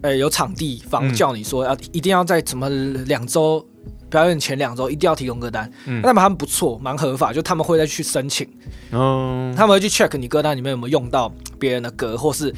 [0.01, 3.65] 呃，有场地方嗯叫你说要一定要在什么两周
[4.09, 6.01] 表演前两周一定要提供歌单，嗯。
[6.01, 8.47] 那么他们不错，蛮合法，就他们会再去申请，
[8.91, 12.53] 嗯，他们会去 check 你歌单里面有没有用到别人的歌，或是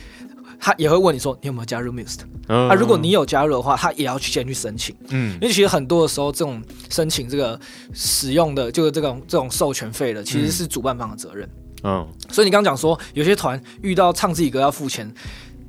[0.59, 2.19] 他也会问你说你有没有加入 Mist？。
[2.47, 2.67] 嗯。
[2.69, 5.33] 啊，如果你有加入的话，他也要去先去申请，嗯。
[5.35, 7.59] 因为其实很多的时候，这种申请这个
[7.93, 11.49] 使用的就是这种这种授权费的，其实是主办方的责任。
[11.83, 12.07] 嗯。
[12.29, 15.11] 所以你刚刚讲说，有些团遇到唱自己歌要付钱，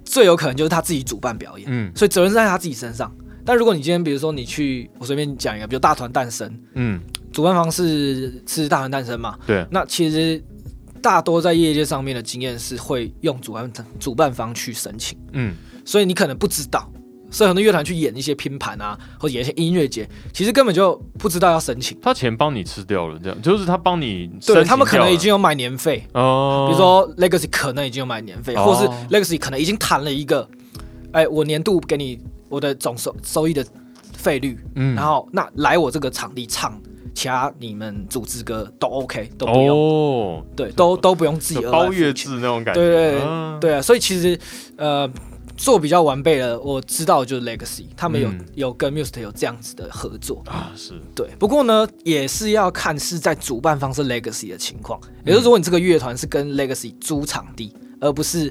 [0.05, 1.92] 最有可能就是他自己主办表演，嗯。
[1.94, 3.11] 所以责任是在他自己身上。
[3.42, 7.00] 但如果你今天比如说你去，我随便讲一个，比如大团诞生，嗯，
[7.33, 10.40] 主办方是是大团诞生嘛，对，那其实
[11.02, 15.54] 大多在业界上面的经验是会用主办主办方去申请，嗯。
[15.84, 16.90] 所以你可能不知道。
[17.32, 21.96] 所以很多乐团去演一些拼盘啊，或者演一些音乐节，其实根本就不知道要申请。
[22.02, 28.64] 他钱帮你吃掉了，这样就是他帮你对他们可能已经有买年费，哦，比如说 Legacy 可能已经有买年费，哦。
[28.64, 30.48] 或是 Legacy 可能已经谈了一个，
[31.12, 33.64] 哎，我年度给你我的总收收益的
[34.12, 34.96] 费率，嗯。
[34.96, 36.82] 然后那来我这个场地唱，
[37.14, 43.20] 其他你们组织歌都 OK，都不用，哦，对，都都不用自己包月制那种感觉，对对
[43.61, 44.38] 对啊，所以其实
[44.77, 45.11] 呃。
[45.57, 48.46] 做比较完备的，我知道就是 Legacy，他们有、嗯。
[48.55, 58.51] 有跟 Muse 有这样子的合作，啊是，对，不过呢，也是要看是在主办方是 Legacy 的情况，也就是如果，你这个乐团是跟 Legacy 租场地，而不是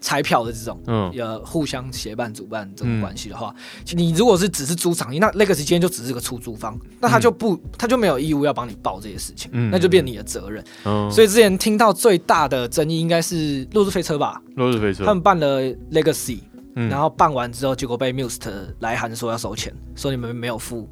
[0.00, 1.10] 拆票的这种，嗯。
[1.18, 3.54] 呃，互相协办主办这种嗯关系的话，
[3.92, 9.70] 你如果是只是租场地，那 Legacy 今天就只是个出租方，那他就不，他就没有义务要帮你报这些事情，嗯。
[9.70, 10.64] 那就变你的责任。
[10.84, 15.62] 嗯，所以之前听到最大的争议应该是落日飞车吧，落日飞车，他们办了
[15.92, 16.40] Legacy，
[16.76, 16.88] 嗯。
[16.88, 18.38] 然后办完之后，结果被 Muse
[18.78, 20.88] 来函说要收钱，说你们没有付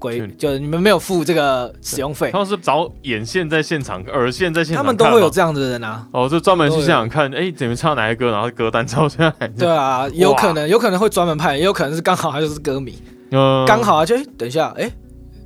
[0.00, 2.38] 规是，就你们没有付这个使用费他。
[2.38, 5.30] 们是找眼线在现场，耳线在现场，他们都会有。
[5.30, 9.46] 这样的人啊，哦，就专门去现场看，哎，你们唱哪些歌，然后歌单抄下来。
[9.48, 14.90] 对啊，有可能有可能会专门派，也有可能是刚好他就是歌迷，嗯，刚好啊，就哎等一下，哎，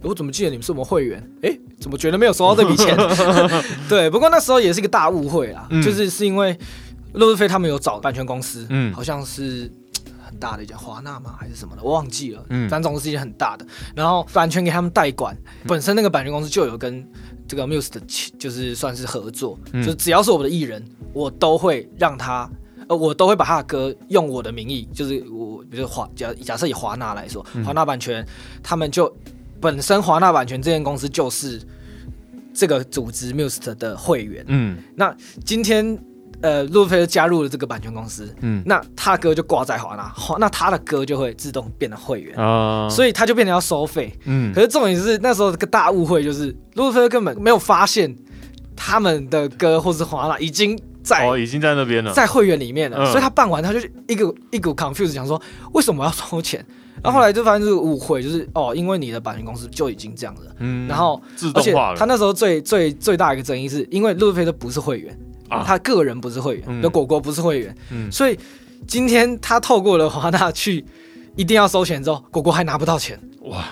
[0.01, 1.23] 我怎么记得你们是我们会员？
[1.43, 2.97] 哎，怎么觉得没有收到这笔钱？
[3.91, 6.57] 对，不过那时候也是一个大误会啦，嗯就是是因为
[7.13, 9.71] 陆日飞他们有找版权公司，嗯好像是。
[10.25, 11.35] 很大的一家华纳吗？
[11.39, 12.45] 还是什么的，我忘记了。
[12.49, 12.69] 嗯。
[12.69, 17.07] 反正总之是一件很大的，然后版权给他们代管，本身那个版权公司就有跟
[17.47, 18.01] 这个 Muse 的
[18.39, 19.83] 就是算是合作，嗯。
[19.83, 20.83] 就是只要是我们的艺人，
[21.13, 22.51] 我都会让他，
[22.89, 27.65] 呃，我都会把他的歌用我的名义，就是我，比如华假假设以华纳来说，嗯。
[27.65, 28.27] 华纳版权，
[28.63, 29.15] 他们就
[29.61, 31.61] 本身华纳版权这间公司就是
[32.53, 34.79] 这个组织 Muse 的会员，嗯。
[34.97, 35.99] 那今天。
[36.45, 38.63] 呃，路飞加入了这个版权公司，嗯。
[38.67, 44.13] 那他的歌就挂在华纳，华那他的歌就会自动变成会员，啊，所以他就变成要收费。
[44.27, 44.53] 嗯。
[44.53, 48.15] 可是重点是那时候这个大误会就是，路飞根本没有发现
[48.77, 53.07] 他们的歌或是华纳已经在、哦已经在那边了，在会员里面了，嗯。
[53.07, 55.41] 所以他办完他就一股一股 confuse 想说
[55.73, 56.63] 为什么要收钱，
[57.03, 60.87] 然后后来就发现这个误会就是哦，因为你的版权公司就已经这样了，嗯。
[60.87, 68.39] 然后自而且动化了，他那时候最最最大的一个争议是因为路飞都不是会员，啊他个人不是会员，嗯果果不是会员，嗯所以
[68.87, 70.85] 今天他透过了华纳去
[71.37, 73.19] 一定要收钱之后，果果还拿不到钱。
[73.43, 73.65] 哇，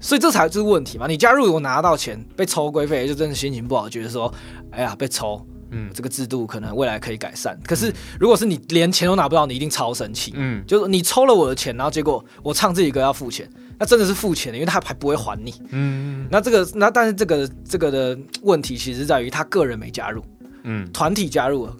[0.00, 1.06] 所以这才就是问题嘛！
[1.06, 4.32] 你加入我拿到钱被抽规费，就真的心情不好，觉得说，
[4.70, 7.58] 哎呀被抽，嗯这个制度可能未来可以改善。
[7.66, 10.32] 可是如果是你连钱都拿不到，你一定超生气。
[10.36, 13.48] 嗯就是你抽了我的钱，然后结果我唱自己歌要付钱，
[13.78, 15.54] 那真的是付钱的，因为他还不会还你。
[15.70, 20.24] 嗯那这个那但是这个这个的问题其实在于他个人没加入，
[20.64, 21.76] 嗯团体加入了。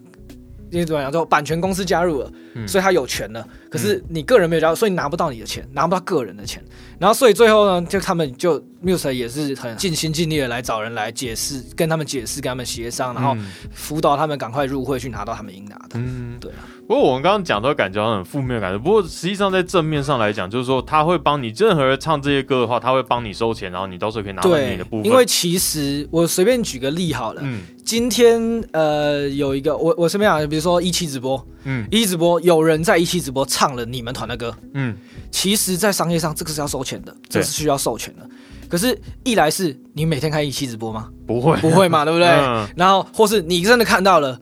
[0.71, 3.47] 因为怎么讲，就版权公司加入了，嗯所以他有权了。
[3.69, 6.65] 可是你个人没有加入，所以你拿不到你的钱，拿不到个人的钱。
[6.99, 13.37] 然后所以最后呢，就他们就 Muse 也是很尽心尽力的来找人来解释，跟他们解释，跟他们协商，然后
[13.73, 15.95] 辅导他们赶快入会去拿到他们应拿的。
[15.95, 16.59] 嗯，对啊。
[16.87, 25.07] 不过我们刚刚讲都感觉很负面的感觉，不过实际上在正面上来讲，就是说他会帮你任何人唱这些歌的话，他会帮你收钱，然后你到时候可以拿到你的部，分。
[25.07, 34.97] 因为其实我随便举个例好了，嗯今天呃有一个我我身边讲，比如说一期直播，嗯一期直播有人在一期直播唱了你们团的歌，嗯
[35.31, 38.29] 其实，在商业上这个是要收钱的，这对是需要授权的。
[38.73, 41.11] 可是，一来是你每天看一期直播吗？
[41.27, 42.27] 不会不会嘛， 对不对？
[42.27, 44.41] 嗯然后，或是你真的看到了，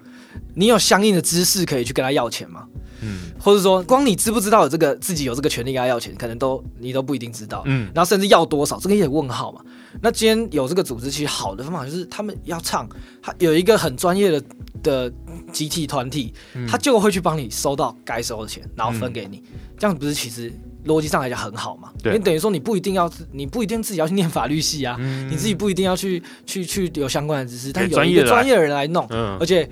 [0.54, 2.64] 你有相应的知识可以去跟他要钱吗？
[3.02, 7.64] 嗯或者说，光你知不知道有这个自己有这个权利跟他要钱，可能都你都不一定知道。
[7.66, 9.60] 嗯然后甚至要多少，这个也有问号嘛。
[10.00, 12.88] 那今天有这个组织，其实好的方法就是他们要唱，
[13.20, 14.42] 他有一个很专业的
[14.84, 15.12] 的
[15.50, 19.42] 集体团体，嗯他就会去帮你收到该收的钱，然后分给你，
[19.76, 20.52] 这样不是其实
[20.86, 21.90] 逻辑上来讲很好嘛？
[22.02, 22.12] 对。
[22.12, 25.28] 因为等于说你不一定要，你不一定自己要去念法律系啊，嗯。
[25.30, 29.36] 你自己不一定要去去去有相关的知识，但有一个专业的人来弄，嗯。
[29.38, 29.68] 而且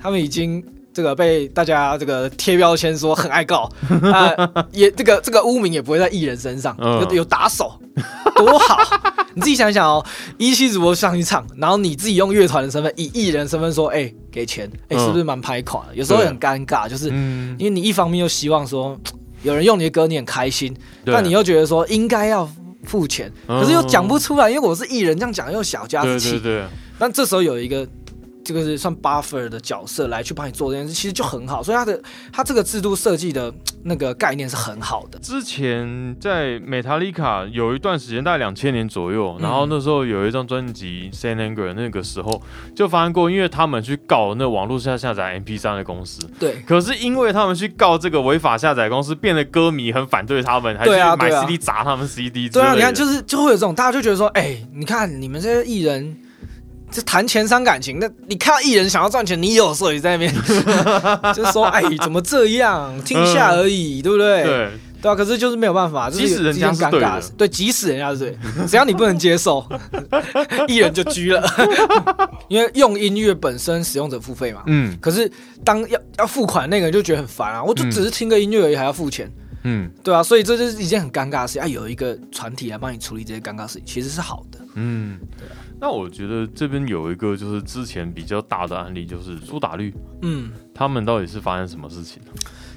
[0.00, 3.70] 他们已经这个被大家这个贴标签说很爱告，
[4.12, 7.00] 啊、也这个这个污名也不会在艺人身上，嗯。
[7.00, 7.72] 有有打手，
[8.36, 8.76] 多好！
[9.34, 10.04] 你自己想想哦，
[10.36, 14.98] 一期主播上去唱，然后你自己用乐团的身份，以艺人身份说，哎、给钱，哎、嗯。
[14.98, 15.94] 是不是蛮拍垮的？
[15.94, 18.94] 有时候会很尴尬，就是嗯，因为你一方面又希望说
[19.42, 20.74] 有人用你的歌，你很开心，
[21.04, 22.48] 但你又觉得说应该要
[22.84, 23.60] 付钱，嗯。
[23.60, 26.32] 可是又讲不出来，因为我是艺人，这样讲又小家子气。
[26.32, 26.60] 对对。
[26.60, 26.64] 对，
[26.98, 27.86] 但这时候有一个
[28.44, 31.62] 这个是算 buffer 的角色来去帮你做这件事，其实就很好。
[31.62, 33.52] 所以它的它这个制度设计的
[33.84, 35.18] 那个概念是很好的。
[35.20, 42.42] 之前在美塔丽卡有一段时间，大概两千年左右，嗯然后那时候有一张专辑《Saint Anger》，那个时候
[42.74, 56.16] 就发生过，因为他们去告那网络下下载 MP 3的公司，对可是因为他们去告这个违法下载公司，变得歌迷很反对他们，还去买 CD 砸他们 CD 之对啊，你看就是就会有这种，大家就觉得说，哎、你看你们这些艺人。
[56.92, 60.34] 这谈钱伤感情，那你看到艺人想要赚钱，你有时候也在那边，
[61.34, 62.92] 就是说，哎，怎么这样？
[63.02, 64.42] 听一下而已，对不对？
[64.44, 64.70] 对，
[65.00, 67.20] 对啊，可是就是没有办法，就是即使人家尴尬。
[67.36, 68.36] 对即使人家是对，
[68.68, 69.66] 只要你不能接受，
[70.68, 71.42] 艺人就拘了。
[72.48, 74.96] 因为用音乐本身使用者付费嘛，嗯。
[75.00, 75.30] 可是
[75.64, 77.90] 当要要付款那个人就觉得很烦啊，我就嗯。
[77.90, 79.30] 只是听个音乐而已，还要付钱，
[79.62, 79.90] 嗯。
[80.04, 81.54] 对啊，所以这就是一件很尴尬的事。
[81.54, 81.62] 情。
[81.62, 84.58] 啊，有一个团体来帮你处理这些尴尬事情，其实是好的。
[84.74, 92.22] 嗯，啊那我觉得这边有一个就是之前比较大的案例，就是苏打绿，嗯，他们到底是发生什么事情？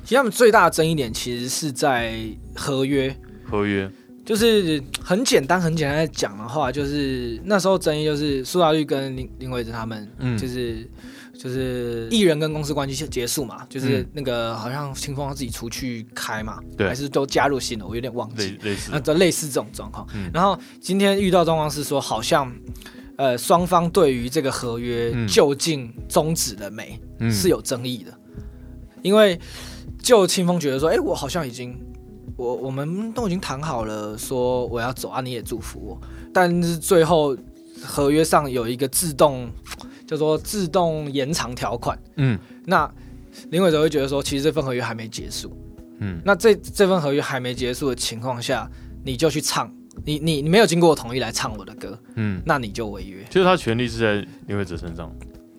[0.03, 2.15] 其实他们最大的争议点其实是在
[2.55, 3.87] 合约，合约，
[4.25, 10.89] 就是很简单很简单的讲的话，就是那时候争议就是苏打绿跟林林伟哲他们，嗯就是
[11.37, 18.57] 就是艺人跟公司关系结束嘛，就是嗯那个好像清风要自己出去开嘛，对还是都加入新的，我有点忘类记。
[18.63, 22.51] 类似那，这类似这种状况，嗯然后今天遇到状况是说，好像
[23.17, 28.17] 呃双方对于这个合约嗯究竟终止了没，嗯是有争议的，
[29.01, 29.39] 因为
[30.01, 31.77] 就清风觉得说，哎、我好像已经，
[32.37, 36.01] 我我们都已经谈好了，说我要走啊，你也祝福我，
[36.33, 37.35] 但是最后
[37.83, 39.49] 合约上有一个自动
[40.07, 42.37] 叫做自动延长条款，嗯。
[42.65, 42.89] 那
[43.49, 45.55] 林伟哲会觉得说，其实这份合约还没结束，
[45.99, 46.21] 嗯。
[46.23, 48.69] 那这这份合约还没结束的情况下，
[49.03, 49.71] 你就去唱，
[50.05, 53.23] 你你你没有经过我同意来唱我的歌，嗯，那你就违约。
[53.29, 55.13] 就是他权利是在林伟哲身上，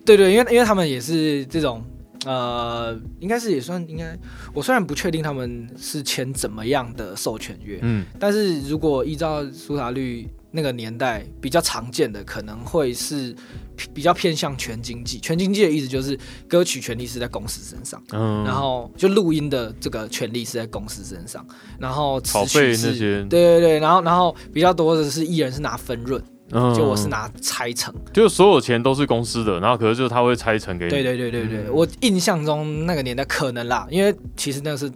[0.04, 1.84] 对对，因为因为他们也是这种，
[2.24, 4.18] 呃，应该是也算应该，
[4.54, 8.04] 我虽然不确定他们是签怎么样的授权约，嗯。
[8.18, 10.26] 但是如果依照苏打绿
[10.56, 13.32] 那个年代比较常见的，可能会是
[13.76, 15.18] 比比较偏向全经济。
[15.20, 21.46] 全经济的意思就是歌曲权利是在公司身上，嗯，然后就录音的这个权利是在公司身上，
[21.78, 23.24] 然后词拷曲是。
[23.26, 27.94] 对对对，然后然后比较多的是艺人是拿分润，嗯就我是，拿拆成。
[28.12, 34.90] 就是所有钱都是公司的，然后可是就是他会拆成给你，对对对对对，嗯我印象中那个年代可能啦，因为其实那个是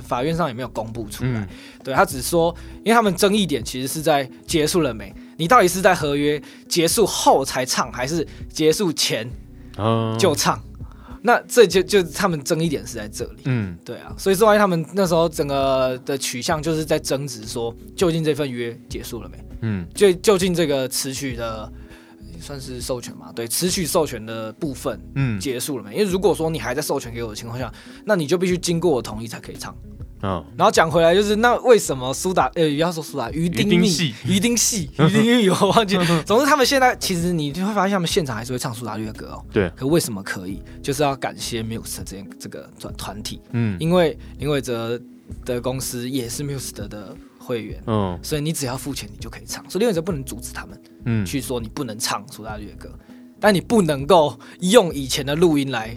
[0.00, 1.48] 法院上也没有公布出来，嗯
[1.84, 5.12] 对他只说，因为他们争议点其实是在结束了没？
[5.36, 9.28] 你到底是在合约结束后才唱，还是结束前
[9.76, 10.62] 嗯，就唱？
[11.24, 13.42] 那这就就他们争议点是在这里。
[13.44, 19.38] 嗯对啊，所以说他们那时候整个的取向就是在争执说，究竟这份约结束了没？
[19.60, 21.72] 嗯就究竟这个词曲的
[22.42, 23.32] 算是授权嘛？
[23.32, 25.92] 对，持续授权的部分嗯结束了没？
[25.92, 27.72] 因为如果说你还在授权给我的情况下，
[28.04, 29.74] 那你就必须经过我同意才可以唱。
[30.24, 35.96] 嗯然后讲回来，就是那为什么苏打呃，不要说苏打，鱼丁密鱼丁系、鱼丁系、鱼丁蜜，我忘记。
[36.24, 39.44] 总之，他们现在其实你就会发现，他们现场还是会唱苏打绿的歌哦。
[39.52, 40.62] 对，可为什么可以？
[40.80, 45.00] 就是要感谢 Muse 这件这个团团体，嗯因为林伟哲
[45.44, 47.16] 的公司也是 Muse 的的
[47.52, 47.82] 会员。
[47.86, 49.62] 嗯所以你只要付钱，你就可以唱。
[49.68, 52.90] 所以林伟哲不能阻止他们嗯，去说你不能唱苏打绿的歌，
[53.38, 55.96] 但你不能够用以前的录音来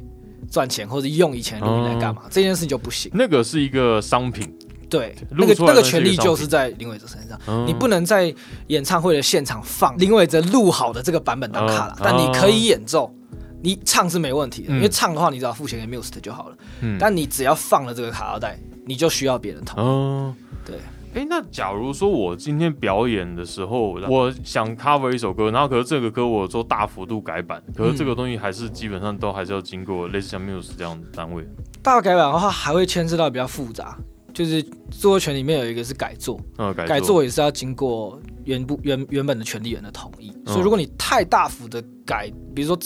[0.51, 2.23] 赚钱，或者用以前的录音来干嘛？
[2.29, 3.09] 这件事情就不行。
[3.13, 4.53] 那个是一个商品，
[4.89, 8.33] 对，那个那个权利就是在林伟哲身上，嗯你不能在
[8.67, 13.13] 演唱会的现场放林伟哲录好的这个版本当卡了，哦但你可以演奏。
[13.61, 16.57] 你唱是没问题的，嗯因为唱的话你只要付钱给 Muse 就好了。
[16.81, 19.87] 嗯，但你只要放了这个卡拉带，你就需要别人同意。
[19.87, 20.75] 哦，对，
[21.15, 31.47] 哎，那假如说我今天表演的时候，我想 cover 一首歌，然后可是这个歌我做大幅度改版，可是这个东西还是基本上都还是要经过类似像 Muse 这样的单位。
[31.81, 33.97] 大改版的话，还会牵涉到比较复杂，
[34.33, 40.33] 就是著作权里面有一个是改作，嗯，改改作也是要经过原部原原本的权利人的同意。
[40.45, 42.77] 所以如果你太大幅的改，比如说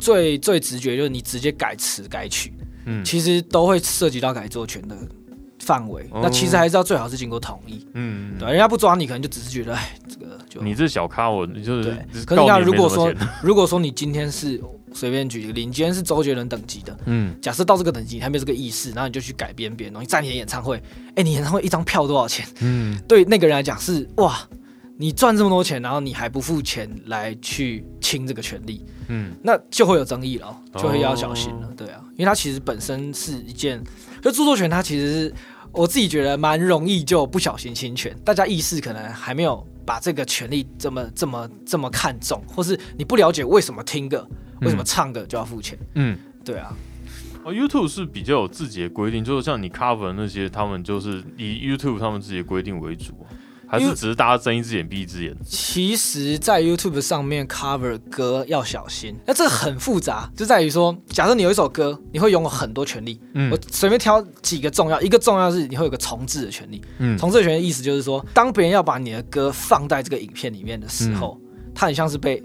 [0.00, 2.52] 最最直觉就是你直接改词改曲，
[2.86, 3.04] 嗯。
[3.04, 4.96] 其实都会涉及到改作权的
[5.68, 6.02] 范围。
[6.10, 6.20] 哦。
[6.22, 13.12] 那其实还是要最好是经过同意，嗯，对，人家不抓你，可能就只是觉得，哎，这个就你这小咖，我你就是对可是你看， 如果说
[13.42, 14.58] 如果说你今天是
[14.94, 17.38] 随便举一个例，你今天是周杰伦等级的，嗯。
[17.42, 20.82] 假设到这个等级你还没有这个意识，然后你就去改编别人东西，在你的演唱会，
[21.14, 22.46] 哎，你演唱会一张票多少钱？
[22.60, 22.98] 嗯。
[23.06, 24.38] 对那个人来讲是哇，
[24.96, 29.32] 你赚这么多钱，然后你还不付钱来去清这个权利，嗯。
[29.42, 31.66] 那就会有争议了哦，就会要小心了。
[31.66, 33.80] 哦对啊，因为它其实本身是一件，
[34.20, 35.34] 就著作权它其实是
[35.72, 44.26] 我自己觉得蛮容易就不小心侵权，大家意识可能还没有把这个权利这么这么这么看重，或是你不了解为什么听个
[44.60, 45.78] 为什么唱歌就要付钱。
[45.94, 46.18] 嗯。
[46.44, 46.74] 对啊，
[47.44, 53.12] 哦，YouTube 是比较有自己的规定，就是像你 cover 那些，他们就是以 YouTube 他们自己的规定为主，
[53.68, 55.36] 还是只是大家睁一只眼闭一只眼？
[55.44, 63.50] 其实，在 YouTube 上面 cover 歌要小心，那这个很复杂，就在于说，假设你有一首歌，你会拥有很多权利，嗯。
[63.50, 67.16] 我随便挑几个重要，一个重要是你会有个重置的权利，嗯。
[67.18, 71.38] 重置的权利意思就是说，当别人要把你的歌放在这个影片里面的时候，
[71.74, 72.42] 它很像是被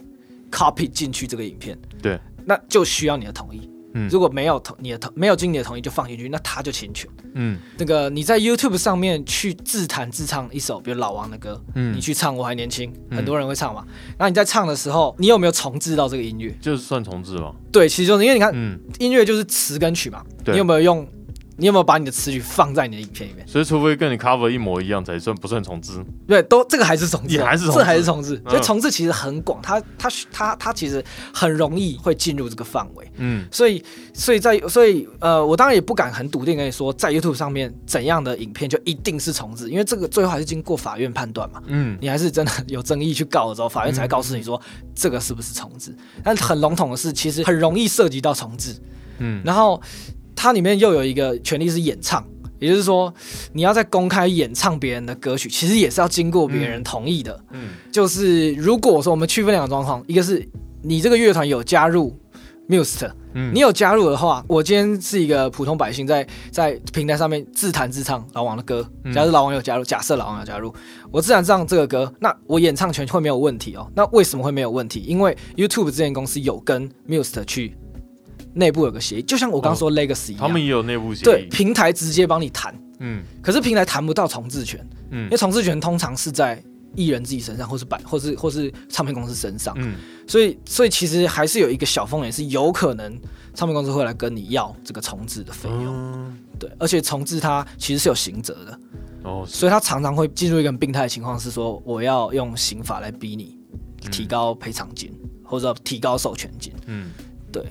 [0.51, 3.69] copy 进去这个影片，对，那就需要你的同意。
[3.93, 7.09] 嗯如果没有同你的同没有经你的同意就放进去，那他就侵权。
[7.35, 13.85] 嗯那个你在 YouTube 上面去自弹自唱一首，比如老王的歌，嗯你去唱《我还年轻》，嗯很多人会唱嘛。
[14.17, 16.55] 那你在唱的时候，你有没有重置到这个音乐？
[16.61, 17.53] 就是算重置吗。
[17.71, 21.07] 对，其实就是因为你看嗯，音乐就是词跟曲嘛，对你有没有用？
[21.57, 23.47] 你有没有把你的词曲放在你的影片里面？
[23.47, 26.03] 所以除非跟你 cover 一模一样，才算不算重置。
[26.27, 28.41] 对，都这个还是重置还是重置这还是重置。
[28.45, 33.11] 嗯所以重置其实很广，它它它它其实很容易会进入这个范围。
[33.17, 33.83] 嗯所以，
[34.13, 41.61] 所以在所以呃，我当然也不敢很笃定跟你说，在 YouTube 上面怎样的影片就一定是重置，因为这个最后还是经过法院判断嘛。
[41.67, 44.59] 嗯你还是真的有争议去告的时候，法院才告诉你说
[44.95, 45.95] 这个是不是重置。
[46.23, 48.75] 但很笼统的是，其实很容易涉及到重置。
[49.19, 49.79] 嗯然后
[50.43, 52.21] 它里面又有一个权利是演唱，
[52.59, 53.13] 也就是说，
[53.53, 57.41] 你要在公开演唱别人的歌曲，其实也是要经过别人同意的。
[57.51, 60.45] 嗯就是如果说我们区分两个状况，一个是
[60.81, 62.19] 你这个乐团有加入
[62.67, 68.85] Muse，嗯你有加入的话，我今天是一个普通百姓在，在平台上面自弹自唱老王的歌。
[69.05, 70.75] 嗯假设老王有加入，假设老王有加入，
[71.09, 73.89] 我自弹自唱这个歌，那我演唱权会没有问题哦。
[73.95, 75.05] 那为什么会没有问题？
[75.07, 77.77] 因为 YouTube 这间公司有跟 Muse 去
[78.53, 81.23] 内部有个协议，就像我刚刚说 Legacy 一样，他们也有内部协议。
[81.23, 81.47] 对。
[81.49, 83.23] 平台直接帮你谈，嗯。
[83.41, 84.79] 可是平台谈不到重置权，
[85.11, 85.23] 嗯。
[85.25, 86.61] 因为重置权通常是在
[86.95, 89.73] 艺人自己身上，或是版，或是或是唱片公司身上。
[89.77, 89.95] 嗯。
[90.27, 93.19] 所以，所以其实还是有一个小风险，是有可能
[93.53, 95.87] 唱片公司会来跟你要这个重置的费用。
[95.87, 98.79] 嗯对，而且重置它其实是有刑责的，
[99.23, 103.57] 哦所以它常常会进入一个很病态的情况，是说我要用刑法来逼你
[104.11, 105.11] 提高赔偿金，
[105.43, 106.71] 或者提高授权金。
[106.85, 107.11] 嗯。
[107.51, 107.63] 对，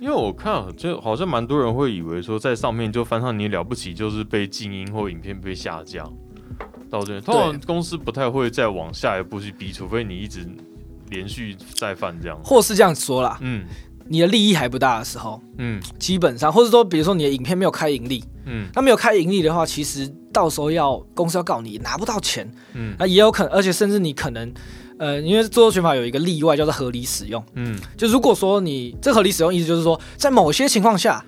[0.00, 6.02] 因为我看就好像蛮多人会以为说在上面就翻上你了不起，就是被静音或影片被下架。
[6.90, 10.44] 到这边，通常公司不太会再往下一步去逼，除非你一直
[11.10, 12.40] 连续再犯这样。
[12.42, 13.64] 或是这样说啦，嗯
[14.08, 24.52] 你的利益还不大的时候，嗯基本上，或者说比如说你的影片没有开盈利，嗯那没有开盈利的话，其实到时候要公司要告你拿不到钱，嗯那也有可能，而且甚至你可能，
[25.00, 31.24] 呃，因为著作权法有一个例外叫做合理使用，嗯就如果说你这合理使用意思就是说，在某些情况下，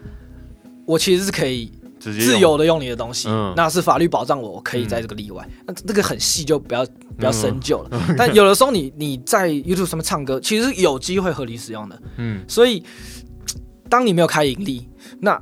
[0.84, 5.48] 我其实是可以自由的用你的东西，嗯那是法律保障我可以在这个例外。
[5.66, 6.84] 那这个很细就不要
[7.16, 8.14] 不要嗯深究了。
[8.18, 12.02] 但有的时候你你在 YouTube 上面唱歌，其实是有机会合理使用的。
[12.18, 12.84] 嗯所以
[13.88, 14.86] 当你没有开盈利，
[15.18, 15.40] 那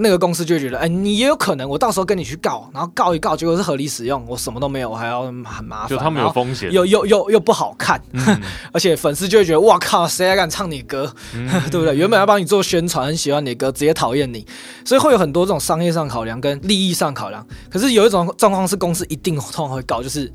[0.00, 6.72] 那个公司就会觉得，哎，你也有可能我到时候跟你去告，然后告一告，结果是合理使用，我什么都没有，我还要很麻烦，就他们有风险。
[6.72, 8.40] 又又又又不好看，嗯
[8.72, 11.96] 而且粉丝就会觉得，哇靠，谁还敢唱你歌，嗯 对不对？
[11.96, 14.46] 原本要帮你做宣传，很喜欢你的歌，直接讨厌你，
[14.84, 17.44] 所以会有很多这种商业上考量跟利益上考量。
[17.68, 20.32] 可是有一种状况是公司一定通常会告，就是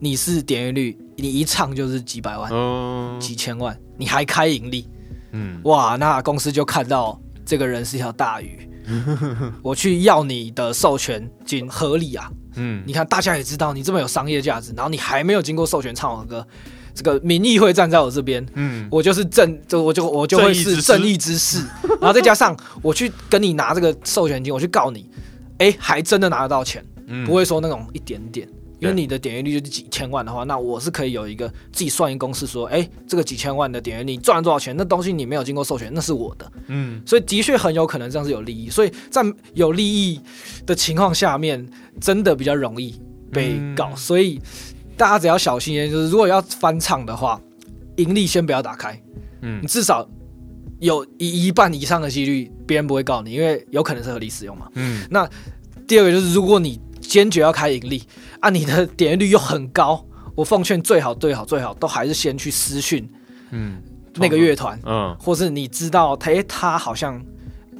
[0.00, 4.88] 你是点阅率，你一唱就是几百万、嗯几千万，你还开盈利，
[5.32, 8.67] 嗯哇，那公司就看到这个人是一条大鱼。
[9.62, 12.30] 我去要你的授权金合理啊！
[12.56, 12.82] 嗯。
[12.86, 16.46] 你看，大家也知道你这么有商业价值，然后你还没有经过授权唱我的歌，
[16.94, 18.88] 这个民意会站在我这边，嗯。
[18.90, 21.64] 我就是正，就我就我就会是正正义之士，
[22.00, 25.10] 然后再加上我去跟你拿这个授权金，我去告你，
[25.58, 27.26] 哎，还真的拿得到钱，嗯。
[27.26, 28.48] 不会说那种一点点。
[28.80, 34.76] 因为你的点阅率就是几千万的话，那我是可以有一个自己算一公式说，哎、这个几千万的点阅率你赚了多少钱？
[34.76, 38.70] 那东西你没有经过授权，那是我的，嗯所以的确很有可能这样是有利益。
[38.70, 39.22] 所以在
[39.54, 40.20] 有利益
[40.64, 41.66] 的情况下面，
[42.00, 42.94] 真的比较容易
[43.32, 43.90] 被告。
[43.90, 44.40] 嗯所以
[44.96, 47.40] 大家只要小心一点，就是如果要翻唱的话，
[47.96, 49.00] 盈利先不要打开，
[49.42, 50.08] 嗯你至少
[50.78, 54.70] 有一一半以上的几率别人不会告你，因为有可能是合理使用嘛。
[54.74, 55.28] 嗯那
[55.86, 58.02] 第二个就是，如果你坚决要开盈利
[58.40, 60.04] 啊，你的点阅率又很高，
[60.34, 63.08] 我奉劝最好最好最好都还是先去私讯
[63.50, 63.82] 嗯，
[64.16, 65.16] 那个乐团，嗯。
[65.18, 67.18] 或是你知道他诶他好像，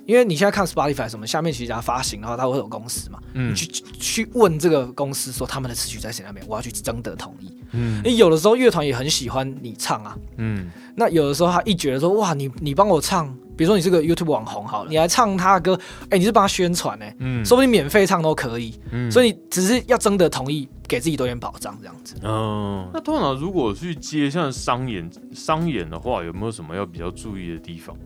[0.06, 3.52] 因为你现在看 Spotify 什么，下面其实它发行的话，它会有公司嘛，嗯。
[3.52, 3.66] 你去
[4.00, 7.52] 去问这个公司说他们的词曲在谁那边，我要去征得同意。
[7.72, 7.98] 嗯。
[7.98, 10.70] 因为有的时候乐团也很喜欢你唱啊，嗯。
[10.96, 15.80] 那有的时候他一觉得说哇，你你帮我唱，比如说你是个 YouTube 网红好了，你来唱他的歌，
[16.10, 18.78] 哎、你是帮他宣传哎、嗯，说不定免费唱都可以。
[18.92, 22.14] 嗯所以你只是要征得同意，给自己多点保障这样子。
[22.22, 27.96] 嗯，那通常如果去接像商演商演的话，有没有什么要比较注意的地方？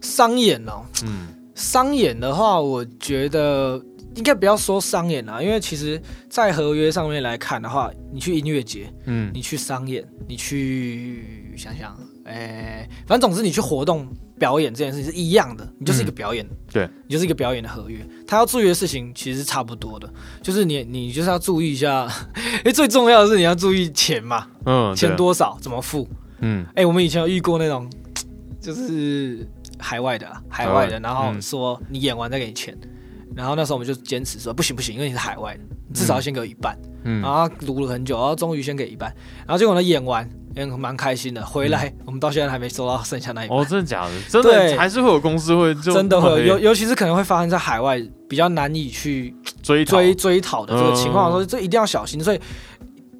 [0.00, 3.80] 商演哦，嗯商演的话，我觉得
[4.16, 14.08] 应该不要说商演啊，因为其实，在合约上面来看的话，你去音乐节，嗯你去商演，你去想想，哎、反正总之你去活动
[14.40, 18.04] 表演这件事情是一样的，你就是一个表演，对你就是一个表演的合约。
[18.26, 20.10] 他要注意的事情其实是差不多的，
[20.42, 22.10] 就是你你就是要注意一下，
[22.60, 26.08] 因为最重要的是你要注意钱嘛，嗯，钱多少怎么付。
[26.40, 27.86] 嗯哎、我们以前有遇过那种，
[28.58, 29.46] 就是
[29.78, 32.74] 海外的啊，海外的，然后嗯说你演完再给你钱，
[33.36, 35.60] 然后那时候我们就坚持说不行不行，因为你是海外的，
[35.92, 36.74] 至少要先给我一半。
[37.04, 39.14] 嗯然后他撸了很久，然后终于先给一半，
[39.46, 43.58] 然后结果呢演完也蛮开心的，回来、我们到现在还没收到剩下那一半。
[43.58, 44.10] 哦，真的假的？
[44.28, 52.22] 真对的还是会有公司会就真的会尤尤其是可能会发生在海外比较难以去追讨追追讨的这个情况的时候，嗯这一定要小心。
[52.22, 52.40] 所以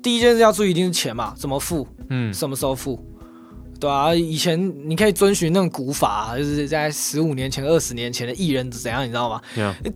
[0.02, 2.98] 第一件事要注意一定是钱嘛，怎么付，嗯什么时候付，
[3.78, 9.40] 对啊，以前你可以遵循那种古法、就是在十五年前、二十年前的艺人怎样，你知道吗？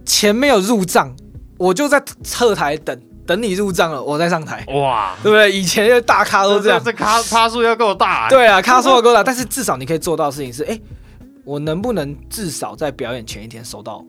[0.07, 1.15] 钱没有入账，
[1.59, 5.51] 我就在侧台等等你入账了，我再上台，哇，对不对？
[5.51, 10.79] 以前的大咖都这样，这咖咖数要够大，，对啊，咖数要够大，但是至少你可以做到的事情是，哎，
[11.45, 14.05] 我能不能至少在表演前一天收到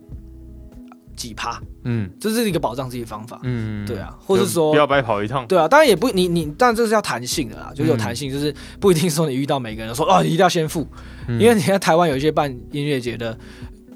[1.15, 1.61] 几趴？
[1.85, 2.09] 嗯。
[2.19, 3.39] 这是一个保障自己的方法。
[3.43, 10.87] 嗯，对啊或是说不要白跑一趟，对啊，当然也不你你，当然这是要弹性的啦，就是有弹性，就是不一定说你遇到每个人说哦，你一定要先付，
[11.27, 11.39] 嗯。
[11.39, 13.37] 因为你看台湾有一些办音乐节的，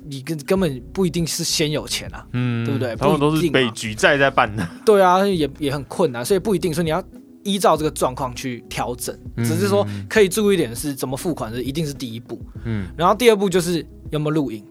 [0.09, 2.95] 你根根本不一定是先有钱啊，嗯，对不对？
[2.95, 7.03] 他们都是被举债在办的，对啊，也也很困难，所以不一定说你要
[7.43, 9.45] 依照这个状况去调整，嗯。
[9.45, 14.63] 只是说可以注意一点是怎么付款是一定是第一步，嗯，然后第二步就是有没有录影，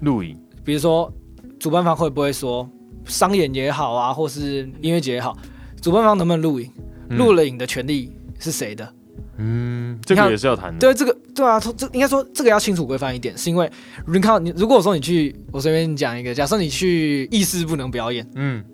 [0.00, 1.12] 录影，比如说
[1.60, 2.68] 主办方会不会说
[3.04, 5.36] 商演也好啊，或是音乐节也好，
[5.80, 6.70] 主办方能不能录影，
[7.10, 7.18] 嗯。
[7.18, 8.92] 录了影的权利是谁的？
[9.38, 13.70] 嗯，这个也是要谈的，对这个，对啊，这应该说这个要清楚规范一点，是因为
[14.06, 18.64] 你看，你如果说你去，我随便讲一个，假设你去意识不能表演，嗯。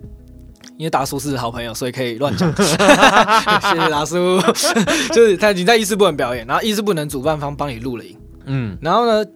[0.76, 2.48] 因为达叔是好朋友，所以可以乱讲。
[2.54, 4.40] 谢谢达叔，
[5.12, 8.16] 就是他你在意识不能表演，然后意识不能主办方帮你录了影，
[8.46, 9.28] 嗯然后呢，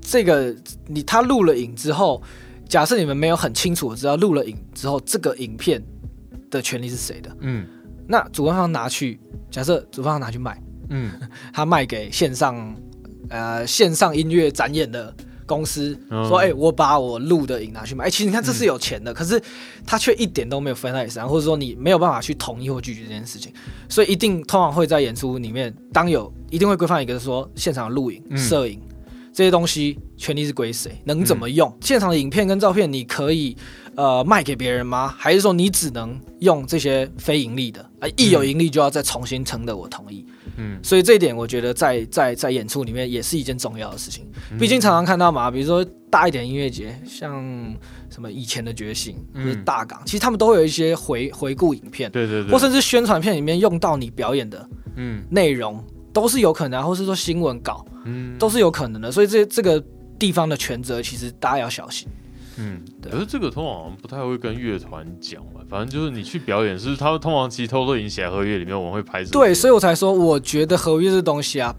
[0.00, 0.54] 这个
[0.86, 2.22] 你他录了影之后，
[2.66, 5.82] 假设你们没有很清楚的知道录了影之后这个影片
[6.50, 7.66] 的权利是谁的，嗯
[8.08, 10.60] 那主办方拿去，假设主办方拿去卖。
[10.90, 11.12] 嗯
[11.52, 12.74] 他卖给线上
[13.28, 18.06] 呃线上音乐展演的公司，嗯说：“哎、我把我录的影拿去卖。
[18.06, 19.38] 哎、其实你看这是有钱的，可是
[19.86, 23.52] 他却一点都没有分在你身上，或者说你没有办法去同意或拒绝这件事情，
[23.88, 28.80] 所以一定通常会在演出里面，当有一定会规范一个说现场录影、嗯摄影。
[29.30, 31.72] 这些东西权利是归谁，能怎么用？
[31.80, 33.56] 现场的影片跟照片，你可以
[33.98, 35.12] 呃卖给别人吗？
[35.18, 37.82] 还是说你只能用这些非盈利的？
[37.98, 40.24] 啊、一有盈利就要再重新征得我同意。
[40.56, 44.24] 嗯所以这一点，我觉得在在在演出里面也是一件重要的事情。
[44.56, 47.42] 毕竟常常看到嘛，比如说大一点音乐节，像
[48.08, 55.82] 什么以前的觉醒或者嗯大港，其实他们都会有一些回回顾影片，对对对，或甚至宣传片里面用到你表演的嗯内容，
[56.12, 59.10] 都是有可能啊，或是说新闻稿嗯都是有可能的。
[59.10, 59.82] 所以这这个
[60.20, 62.06] 地方的权责，其实大家要小心。
[62.58, 69.30] 嗯，可是这个通常不太会跟乐团讲嘛，反正就是你去表演，是他通常其实偷偷已经写在合约里面，我们会拍摄。
[69.30, 71.74] 对，所以我才说，我觉得合约这东西啊，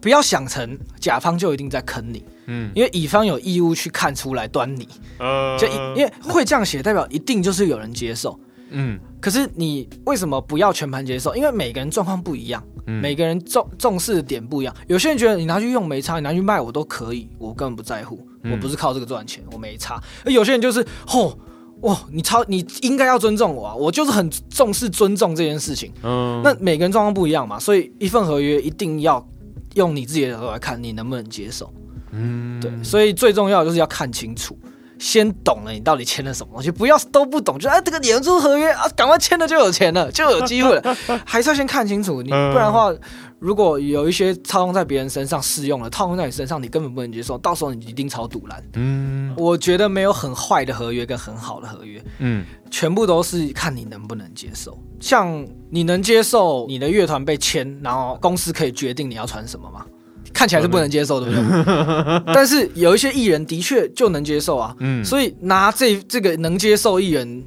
[0.00, 4.88] 不要想成甲方就一定在坑你，嗯因为乙方有义务去看出来端倪。
[5.18, 8.38] 呃，就一因为会这样写，代表一定就是有人接受。
[8.74, 11.36] 嗯可是你为什么不要全盘接受？
[11.36, 14.74] 因为每个人状况不一样，嗯每个人重重视的点不一样。
[14.86, 20.02] 有些人觉得你拿去用没差，你拿去卖我都可以，我根本不在乎，嗯我不是靠这个赚钱，我没差。
[20.24, 21.38] 而有些人就是，吼，
[21.82, 25.92] 哇，你超你应该要尊重我啊，我就是很重视尊重这件事情。
[26.02, 29.26] 嗯，那每个人状况不一样嘛，所以一份合约一定要
[29.74, 31.72] 用你自己的角度来看，你能不能接受。
[32.12, 34.56] 嗯，对，所以最重要就是要看清楚，
[35.02, 40.96] 先懂了你到底签了什么东西，不要都不懂就哎这个演出合约啊，赶快签了就有钱了，就有机会了，
[41.26, 42.94] 还是要先看清楚，你不然的话，
[43.40, 48.62] 如果有一些套用在别人身上适用了，套用在你身上你根本不能接受，到时候你一定超堵拦。
[48.74, 54.78] 嗯我觉得没有很坏的合约跟很好的合约，嗯全部都是看你能不能接受。
[55.00, 59.84] 像你能接受你的乐团被签，然后公司可以决定你要穿什么吗？
[60.32, 62.22] 看起来是不能接受，对不对？
[62.34, 67.44] 但是有一些艺人的确就能接受啊，嗯，所以拿这这个能接受艺人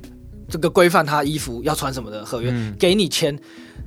[0.47, 3.37] 这个规范他衣服要穿什么的合约、嗯给你签，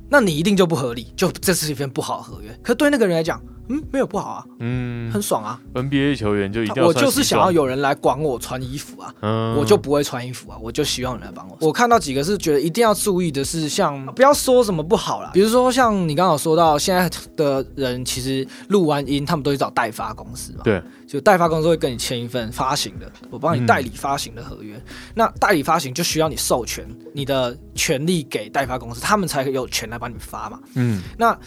[0.09, 2.49] 那你一定就不合理，就这是一份不好的合约。
[2.61, 5.59] 可对那个人来讲，嗯，没有不好啊，嗯很爽啊。
[5.73, 11.55] NBA 球员就一定要我就是想要，有人来管我穿衣服啊，嗯我就不会穿衣服啊，我就希望有人来帮我。
[11.61, 24.81] 我看到几个是觉得一定要注意的是，像不要说什么不好啦，比如说像你刚刚说到，现在的人其实录完音，他们都去找代发公司嘛，对，就代发公司会跟你签一份发行的，我帮你代理发行的合约。
[25.13, 30.59] 那代理发行就需要你授权你的权利给代发公司，他们才有权来帮你发嘛。
[30.73, 31.37] 嗯那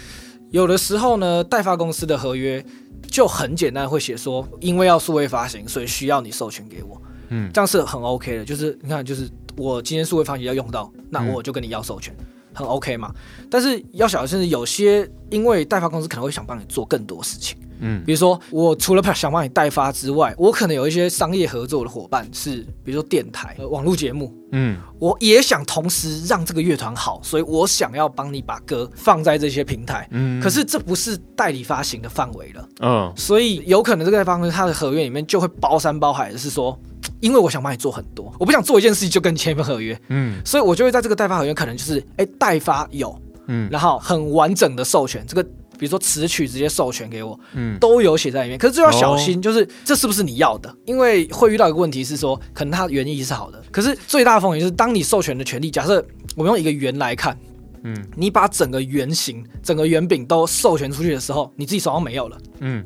[0.52, 2.64] 有的时候呢，代发公司的合约
[3.10, 7.00] 就很简单，会写说，因为要数位发行，所以需要你授权给我。
[7.30, 8.44] 嗯这样是很 OK 的。
[8.44, 12.14] 就是你看，就是我今天数位发行要用到，那嗯我就跟你要授权，
[12.52, 13.10] 很 OK 嘛。
[13.50, 17.56] 但是要小心，是有些因为代发公司可能会想帮你做更多事情。
[17.82, 18.02] 嗯。
[18.06, 24.78] 比如说，我除了想帮你代发之外，我可能有一些商业合作的伙伴是，比如说电台、呃、网络节目，嗯。
[24.98, 30.08] 我也想同时让这个乐团好，所以我想要帮你把歌放在这些平台。
[30.12, 33.12] 嗯，可是这不是代理发行的范围了，嗯。
[33.16, 36.78] 所以有可能这个方它的合约里面就会包山包海的是说，
[37.18, 40.40] 因为我想帮你做很多，我不想做一件事情就跟你签一份合约，嗯。
[40.44, 43.68] 所以我就会在这个代发合约可能就是，哎，代发有，嗯。
[43.72, 45.44] 然后很完整的授权，这个
[45.82, 48.56] 比如说词曲直接授权给我，嗯都有写在里面。
[48.56, 50.72] 可是就要小心，就是这是不是你要的？
[50.84, 55.94] 因为会遇到一个问题是说，可能它原意是好的，可是最大的风险就是当你授权的权利，假设
[56.36, 57.36] 我们用一个圆来看，
[57.82, 62.38] 嗯你把整个圆形、整个圆饼都授权出去的时候，你自己手上没有了。
[62.60, 62.84] 嗯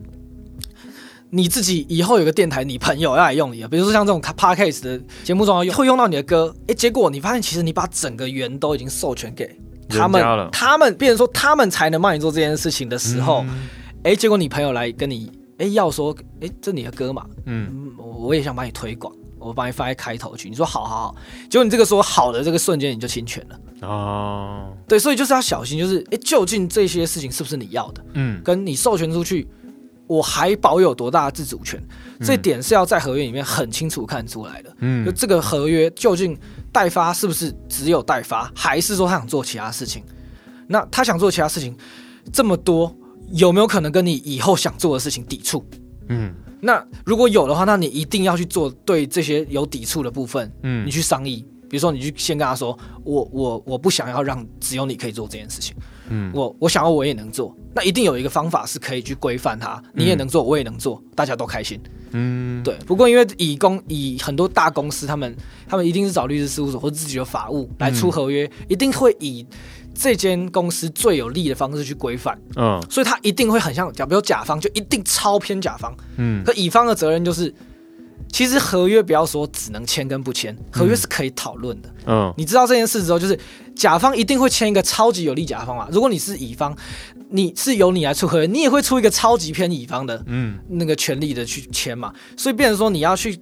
[1.28, 9.44] 你自己以后有个电台，你朋友要来用你的，比如说像这种 podcast 的节目中要用，会用到你的歌，诶，结果你发现其实你把整个圆都已经授权给
[9.88, 13.68] 他们他们变成说他们才能帮你做这件事情的时候，嗯。
[14.02, 17.68] 诶，结果你朋友来跟你，诶，要说，诶，这你的歌嘛，嗯。
[17.72, 21.16] 嗯，我我也想帮你推广，我帮你放在开头去，你说好好好，
[21.50, 24.76] 结果你这个说好的这个瞬间你就侵权了，哦。
[24.86, 28.04] 对，所以就是要小心，就是诶，究竟这些事情是不是你要的？
[28.12, 28.40] 嗯。
[28.44, 29.48] 跟你授权出去，
[30.06, 31.82] 我还保有多大的自主权？
[32.20, 34.72] 这点是要在合约里面很清楚看出来的。
[34.78, 35.04] 嗯。
[35.04, 36.38] 就嗯这个合约究竟
[36.76, 40.04] 代发是不是只有代发，还是说他想做其他事情？
[40.68, 41.74] 那他想做其他事情
[42.30, 42.94] 这么多，
[43.32, 45.64] 有没有可能跟你以后想做的事情抵触？
[46.10, 51.46] 嗯那如果有的话，那你一定要去做对这些有抵触的部分，嗯你去商议。
[51.70, 55.74] 比如说，你去先跟他说，我我我不想要让只有你可以做这件事情。
[56.10, 61.78] 嗯我我想要我也能做，那一定有一个方法是可以去规范它，你也能做，我也能做，大家都开心。
[62.12, 62.62] 嗯。
[62.64, 65.36] 对，不过因为以公以很多大公司，他们
[65.68, 69.46] 他们一定是找律师事务所或者自己的法务来出合约，一定会以
[69.94, 72.82] 这间公司最有利的方式去规范，嗯。
[72.90, 76.42] 所以他一定会很像，假比如甲方就一定超偏甲方，嗯。
[76.44, 77.54] 可乙方的责任就是，
[78.32, 81.88] 其实合约不要说只能签跟不签，合约是可以讨论的。
[82.06, 83.38] 嗯你知道这件事之后，就是
[83.74, 85.88] 甲方一定会签一个超级有利甲方嘛。
[85.90, 86.76] 如果你是乙方，
[87.30, 92.12] 你是由你来出合约，你也会出一个超级偏乙方的嗯那个权利的去签嘛。
[92.36, 93.38] 所以变成说你要去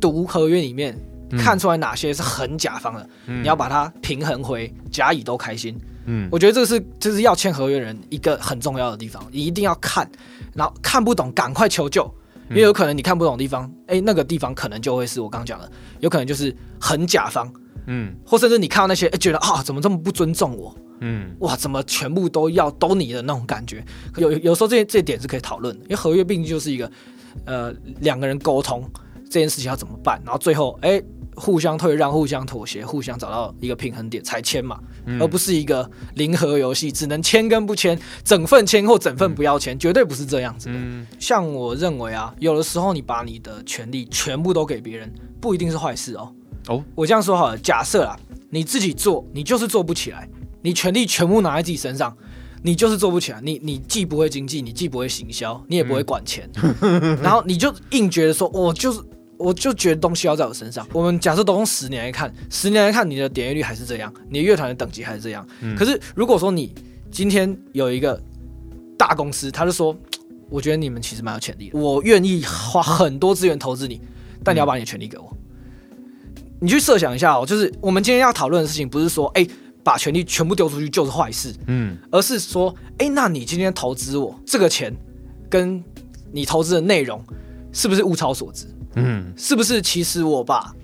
[0.00, 0.98] 读合约里面。
[1.38, 5.74] 看出来哪些是很甲方的，嗯你要把它平衡回甲乙都开心。
[6.04, 10.06] 嗯我觉得这个是就是要签合约人一个很重要的地方，你一定要看，
[10.52, 12.04] 然后看不懂赶快求救，
[12.52, 17.52] 因为有可能你看不懂的地方，哎、那个地方可能就会是我刚刚讲的，有可能就是很甲方，
[17.86, 18.14] 嗯。
[18.24, 21.34] 或甚至你看到那些，哎、觉得啊怎么这么不尊重我，嗯？
[21.40, 23.84] 哇怎么全部都要都你的那种感觉，
[24.16, 26.90] 有有时候这这点是可以讨论的，因为合约毕竟就是一个
[27.44, 28.88] 呃两个人沟通
[29.24, 31.02] 这件事情要怎么办，然后最后哎。
[31.34, 34.78] 互相退让、互相妥协、互相找到一个平衡点才签嘛，
[35.20, 40.74] 而不是一个零和游戏，只能签跟不签，整份签或整份不要签，绝对不是这样子的。
[40.76, 46.32] 嗯像我认为啊，有的时候你把你的权利全部都给别人，不一定是坏事哦。
[46.68, 48.16] 哦，我这样说好了，假设啊，
[48.50, 50.28] 你自己做，你就是做不起来，
[50.62, 52.16] 你权利全部拿在自己身上，
[52.62, 53.40] 你就是做不起来。
[53.42, 56.48] 你你既不会经济，你既不会行销，你也不会管钱，
[57.22, 59.00] 然后你就硬觉得说，我就是
[59.42, 60.86] 我就觉得东西要在我身上。
[60.92, 65.46] 我们假设都用十年来看，十年来看你的点阅率还是这样，你的乐团的等级还是这样。
[65.60, 66.72] 嗯可是如果说你
[67.10, 68.20] 今天有一个
[68.96, 69.96] 大公司，他就说，
[70.48, 74.00] 我觉得你们其实蛮有潜力的，我愿意花很多资源投资你，
[74.44, 75.36] 但你要把你的权利给我。
[76.60, 79.46] 你去设想一下哦，就是我们今天要讨论的事情，不是说，哎、
[79.82, 84.94] 把权利全部丢出去就是坏事，嗯而是说，哎、那你今天投资我这个钱，
[85.50, 85.82] 跟
[86.30, 87.20] 你投资的内容，
[87.72, 88.66] 是不是物超所值？
[88.94, 90.74] 嗯是不是其实我把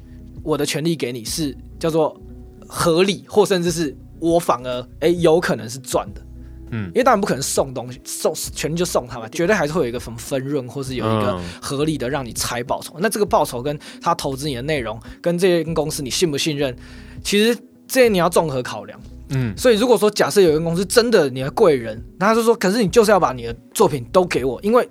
[0.42, 2.18] 我的权利给你是叫做
[2.66, 6.22] 合理，或甚至是我反而哎、有可能是赚的。
[6.70, 12.94] 嗯因为当然不可能送东西，送权利就送他嘛，绝对还是会有一个什么分润，或是有一个嗯合理的让你猜报酬。
[12.98, 16.76] 那这个报酬跟他投资你的内容，跟这间公司你信不信任，
[17.22, 17.54] 其实
[17.86, 19.00] 这些你要综合考量。
[19.30, 24.88] 嗯所以如果说假设有一个公司真的你的贵人，那他就说，可是你就是要把你的作品都给我，因为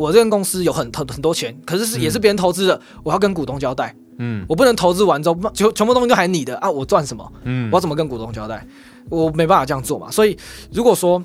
[0.00, 7.32] 我这间公司有很很很多钱，可是是也是别人投资的，我要跟股东交代，嗯我不能投资完之后全全部东西都还你的啊，我赚什么？
[7.44, 8.66] 嗯我要怎么跟股东交代？
[9.10, 10.10] 我没办法这样做嘛。
[10.10, 10.34] 所以
[10.72, 11.22] 如果说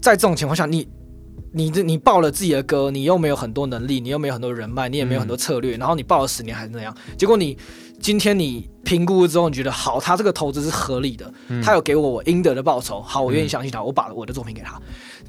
[0.00, 0.88] 在这种情况下，你
[1.52, 7.56] 你这你报了自己的歌，你又没有很多能力，你又没有很多人脉，你也没有很多策略，然后你报了十年还是那样，结果你
[8.00, 11.32] 今天你评估之后，你觉得好，他这个投资是合理的，
[11.62, 14.80] 他有给我我应得的报酬，好，我愿意相信他，我把我的作品给他。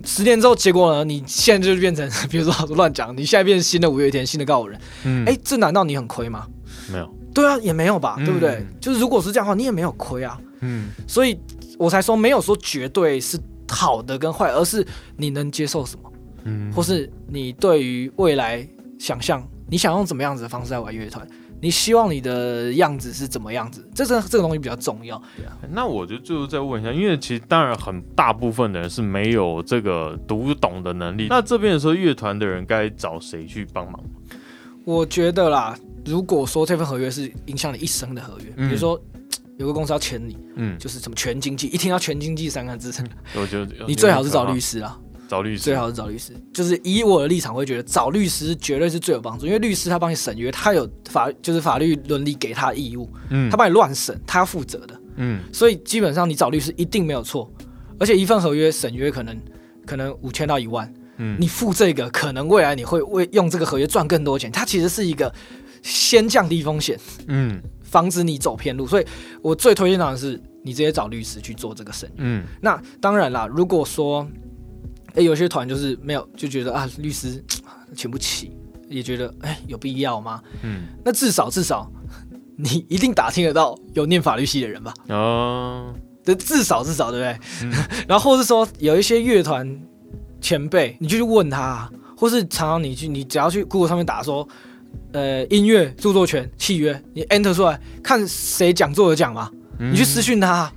[0.03, 1.03] 十年之后，结果呢？
[1.03, 6.45] 你现在就变成， 比如说乱讲，你现在变成新的五月天，新的告五人，嗯哎、这难道你很亏吗？
[6.91, 8.65] 没有对啊，也没有吧，嗯对不对？
[8.79, 10.39] 就是如果是这样的话，你也没有亏啊。
[10.61, 11.39] 嗯所以
[11.77, 16.11] 我才说没有说绝对是好的跟坏，而是你能接受什么，
[16.45, 18.67] 嗯或是你对于未来
[18.99, 21.27] 想象，你想用怎么样子的方式来玩乐团，
[21.61, 25.21] 你希望你的样子是怎么样子，这这这个东西比较重要。
[25.71, 34.01] 那我就最后再问一下，因为其实当然很大部分的人是没有这个读懂的能力，那这边的时候乐团的人该找谁去帮忙？
[34.85, 38.99] 我觉得啦，如果说这份合约是影响你一生的合约，嗯比如说。
[39.57, 42.91] 有个公司要签你，嗯，就是什么全经济，一听到全经济三个字，
[43.35, 44.99] 我觉得你最好是找律师啊。
[45.29, 46.31] 找律师，最好是找律师。
[46.53, 54.97] 就是以我的立场，会觉得找律师绝对是最有帮助，因为律师他帮你审约，他有法就是法律伦理给他的义务，嗯他帮你乱审，他要负责的。
[55.17, 57.51] 嗯所以基本上你找律师一定没有错，
[57.99, 59.37] 而且一份合约审约可能
[59.85, 64.49] 可能五千到一万，嗯你付这个，可能未来你会为用这个合约赚更多钱。
[64.49, 65.33] 它其实是一个
[65.81, 66.97] 先降低风险，
[67.27, 68.85] 嗯防止你走偏路。
[68.85, 69.05] 所以
[69.41, 72.13] 我最推荐的是你直接找律师去做这个生意。
[72.17, 74.27] 嗯那当然啦，如果说，
[75.15, 77.43] 诶有些团就是没有就觉得啊，律师
[77.95, 78.51] 请不起，
[78.89, 80.41] 也觉得哎有必要吗？
[80.61, 81.89] 嗯那至少至少
[82.57, 84.93] 你一定打听得到有念法律系的人吧？
[85.09, 85.93] 哦
[86.25, 87.39] 对，至少至少对不对？
[87.63, 87.73] 嗯
[88.07, 89.79] 然后或是说有一些乐团
[90.41, 94.47] 前辈，你就去问他、啊，或是常常你去你只要去 Google 上面打说。
[95.13, 99.49] 呃，音乐著作权契约，你 enter 出来看谁讲座有讲嘛？
[99.79, 99.91] 嗯。
[99.91, 100.73] 你去私讯他，啊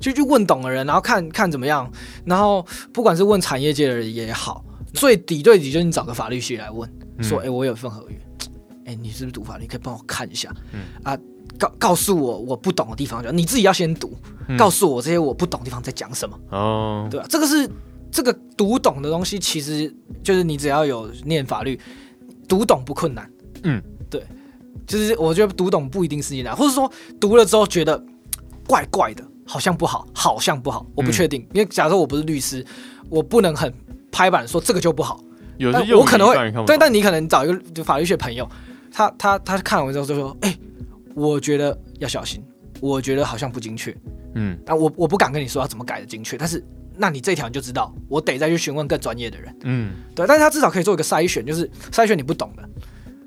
[0.00, 1.90] 就去问懂的人，然后看看怎么样。
[2.26, 6.90] 然后不管是问产业界的人也好，最底对底就是你找个法律系来问，
[7.20, 8.16] 说，哎、我有一份合约，
[8.84, 9.66] 哎、你是不是读法律？
[9.66, 10.80] 可以帮我看一下，嗯。
[11.04, 11.16] 啊，
[11.58, 14.14] 告告诉我我不懂的地方，就你自己要先读，
[14.48, 14.56] 嗯。
[14.58, 17.08] 告诉我这些我不懂的地方在讲什么，哦。
[17.10, 17.70] 对吧、这个是
[18.10, 21.80] 这个读懂的东西，其实就是你只要有念法律，
[22.46, 23.30] 读懂不困难。
[23.64, 24.22] 嗯，对，
[24.86, 26.90] 就是我觉得读懂不一定是难，或者说
[27.20, 28.02] 读了之后觉得
[28.66, 31.46] 怪怪的，好像不好，好像不好，我不嗯确定。
[31.52, 32.64] 因为假设我不是律师，
[33.10, 33.72] 我不能很
[34.12, 35.20] 拍板说这个就不好。
[35.56, 38.48] 有但我可能会语让你看不对，但你可能找一个就法律学朋友，
[38.90, 40.58] 他他他看完之后就说：“哎、
[41.14, 42.42] 我觉得要小心，
[42.80, 43.96] 我觉得好像不精确。
[44.34, 46.60] 嗯但我我不敢跟你说要怎么改的精确，但是
[46.96, 49.56] 那你这条你就知道，我得再去询问更专业的人。
[49.62, 52.68] 嗯对，但是他至少可以做一个筛选，就是筛选你不懂的，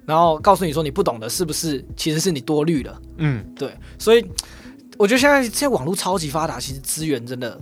[0.07, 3.01] 然后告诉你说你不懂的是不是其实是你多虑了。
[3.17, 3.43] 嗯。
[3.53, 4.25] 对，所以
[4.97, 7.59] 我觉得现在现在网络超级发达，其实资源真的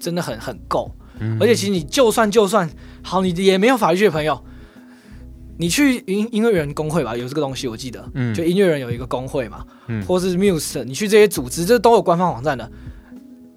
[0.00, 1.36] 真的很很够，嗯。
[1.38, 2.66] 而且其实你就算就算
[3.02, 4.42] 好，你也没有法律系的朋友，
[5.58, 8.32] 你去音音乐人工会吧，有这个东西我记得，嗯。
[8.34, 10.02] 就音乐人有一个工会嘛，嗯。
[10.06, 12.72] 或是 Muse，你去这些组织，这都有官方网站的。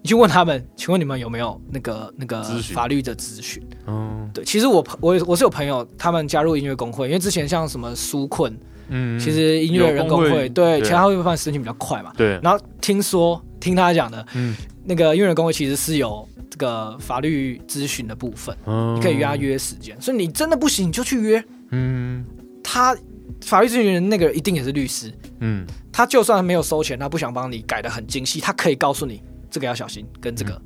[0.08, 2.42] 你去问他们，请问你们有没有那个那个
[2.74, 3.62] 法律的咨询？
[3.88, 10.82] 嗯对，其实我朋我有我是有朋友，他们加入音乐工会，因为之前像什么纾困，嗯，其实音乐人工会对，对。
[10.82, 12.14] 其他会办申请比较快嘛。
[12.16, 14.56] 对，然后听说听他讲的，嗯。
[14.86, 21.44] 那个音乐人工会其实是有这个法律咨询的部分，你你可以约他，约时间，所以你真的不行你就去约。
[21.72, 22.26] 嗯。
[22.64, 22.96] 他。
[23.42, 25.68] 法律咨询人那个一定也是律师，嗯。
[25.92, 30.62] 他就算没有收钱，他不想帮你改的很精细，他可以告诉你这个要小心，跟这个、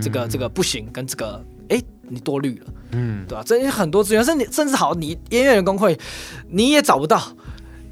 [0.00, 2.66] 这个这个不行，跟这个哎你多虑了。
[2.92, 5.98] 嗯对吧、这些很多资源，甚至甚至好，你音乐人工会
[6.48, 7.20] 你也找不到，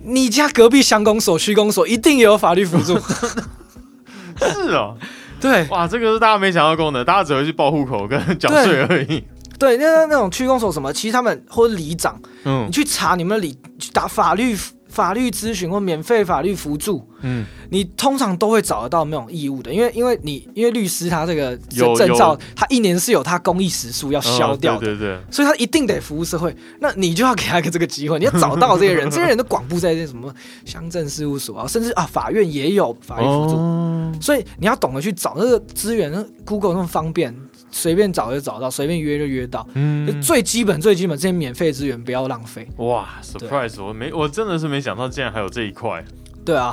[0.04, 2.96] 你家隔壁乡公所、区公所一定也有法律辅助。
[4.38, 4.96] 是哦，
[5.40, 9.22] 对哇，这个是大家没想到的功能，大家只会去报户口跟缴税而已。
[9.58, 14.56] 对，那那种区公所什么，其实他们或者里长，嗯你去查你们的里去打法律
[14.94, 24.78] 法律咨询或免费法律辅助，嗯，你通常都会找得到那种义务的，因为因为你因为律师他这个有证照，他一年是有他公益时数要消掉的。
[24.78, 30.32] 嗯对对对，所以他一定得服务社会，那你就要给他一个这个机会，你要找到这些人，这些人都广布在什么
[30.64, 37.34] 乡镇事务所啊，甚至啊法院也有法律辅助，哦，所以你要懂得去找那个资源那，Google 那么方便，
[37.74, 39.66] 随便找就找到，随便约就约到。
[39.74, 42.66] 嗯，最基本最基本这些免费资源不要浪费。
[42.76, 43.82] 哇，surprise！
[43.82, 46.02] 我没，我真的是没想到，竟然还有这一块。
[46.44, 46.72] 对啊，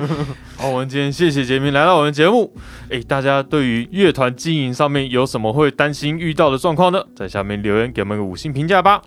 [0.56, 2.52] 好，我们今天谢谢杰明来到我们节目。
[2.88, 7.04] 诶，大家对于乐团经营上面有什么会担心遇到的状况呢？
[7.14, 9.00] 在下面留言给我们个五星评价吧。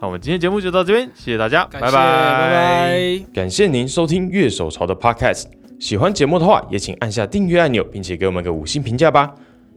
[0.00, 3.24] 那我们今天节目就到这边，谢谢大家，拜拜，拜拜。
[3.34, 5.44] 感谢您收听乐手潮的 Podcast。
[5.78, 9.30] 喜欢节目的话，也请按下订阅按钮，并且给我们个五星评价吧。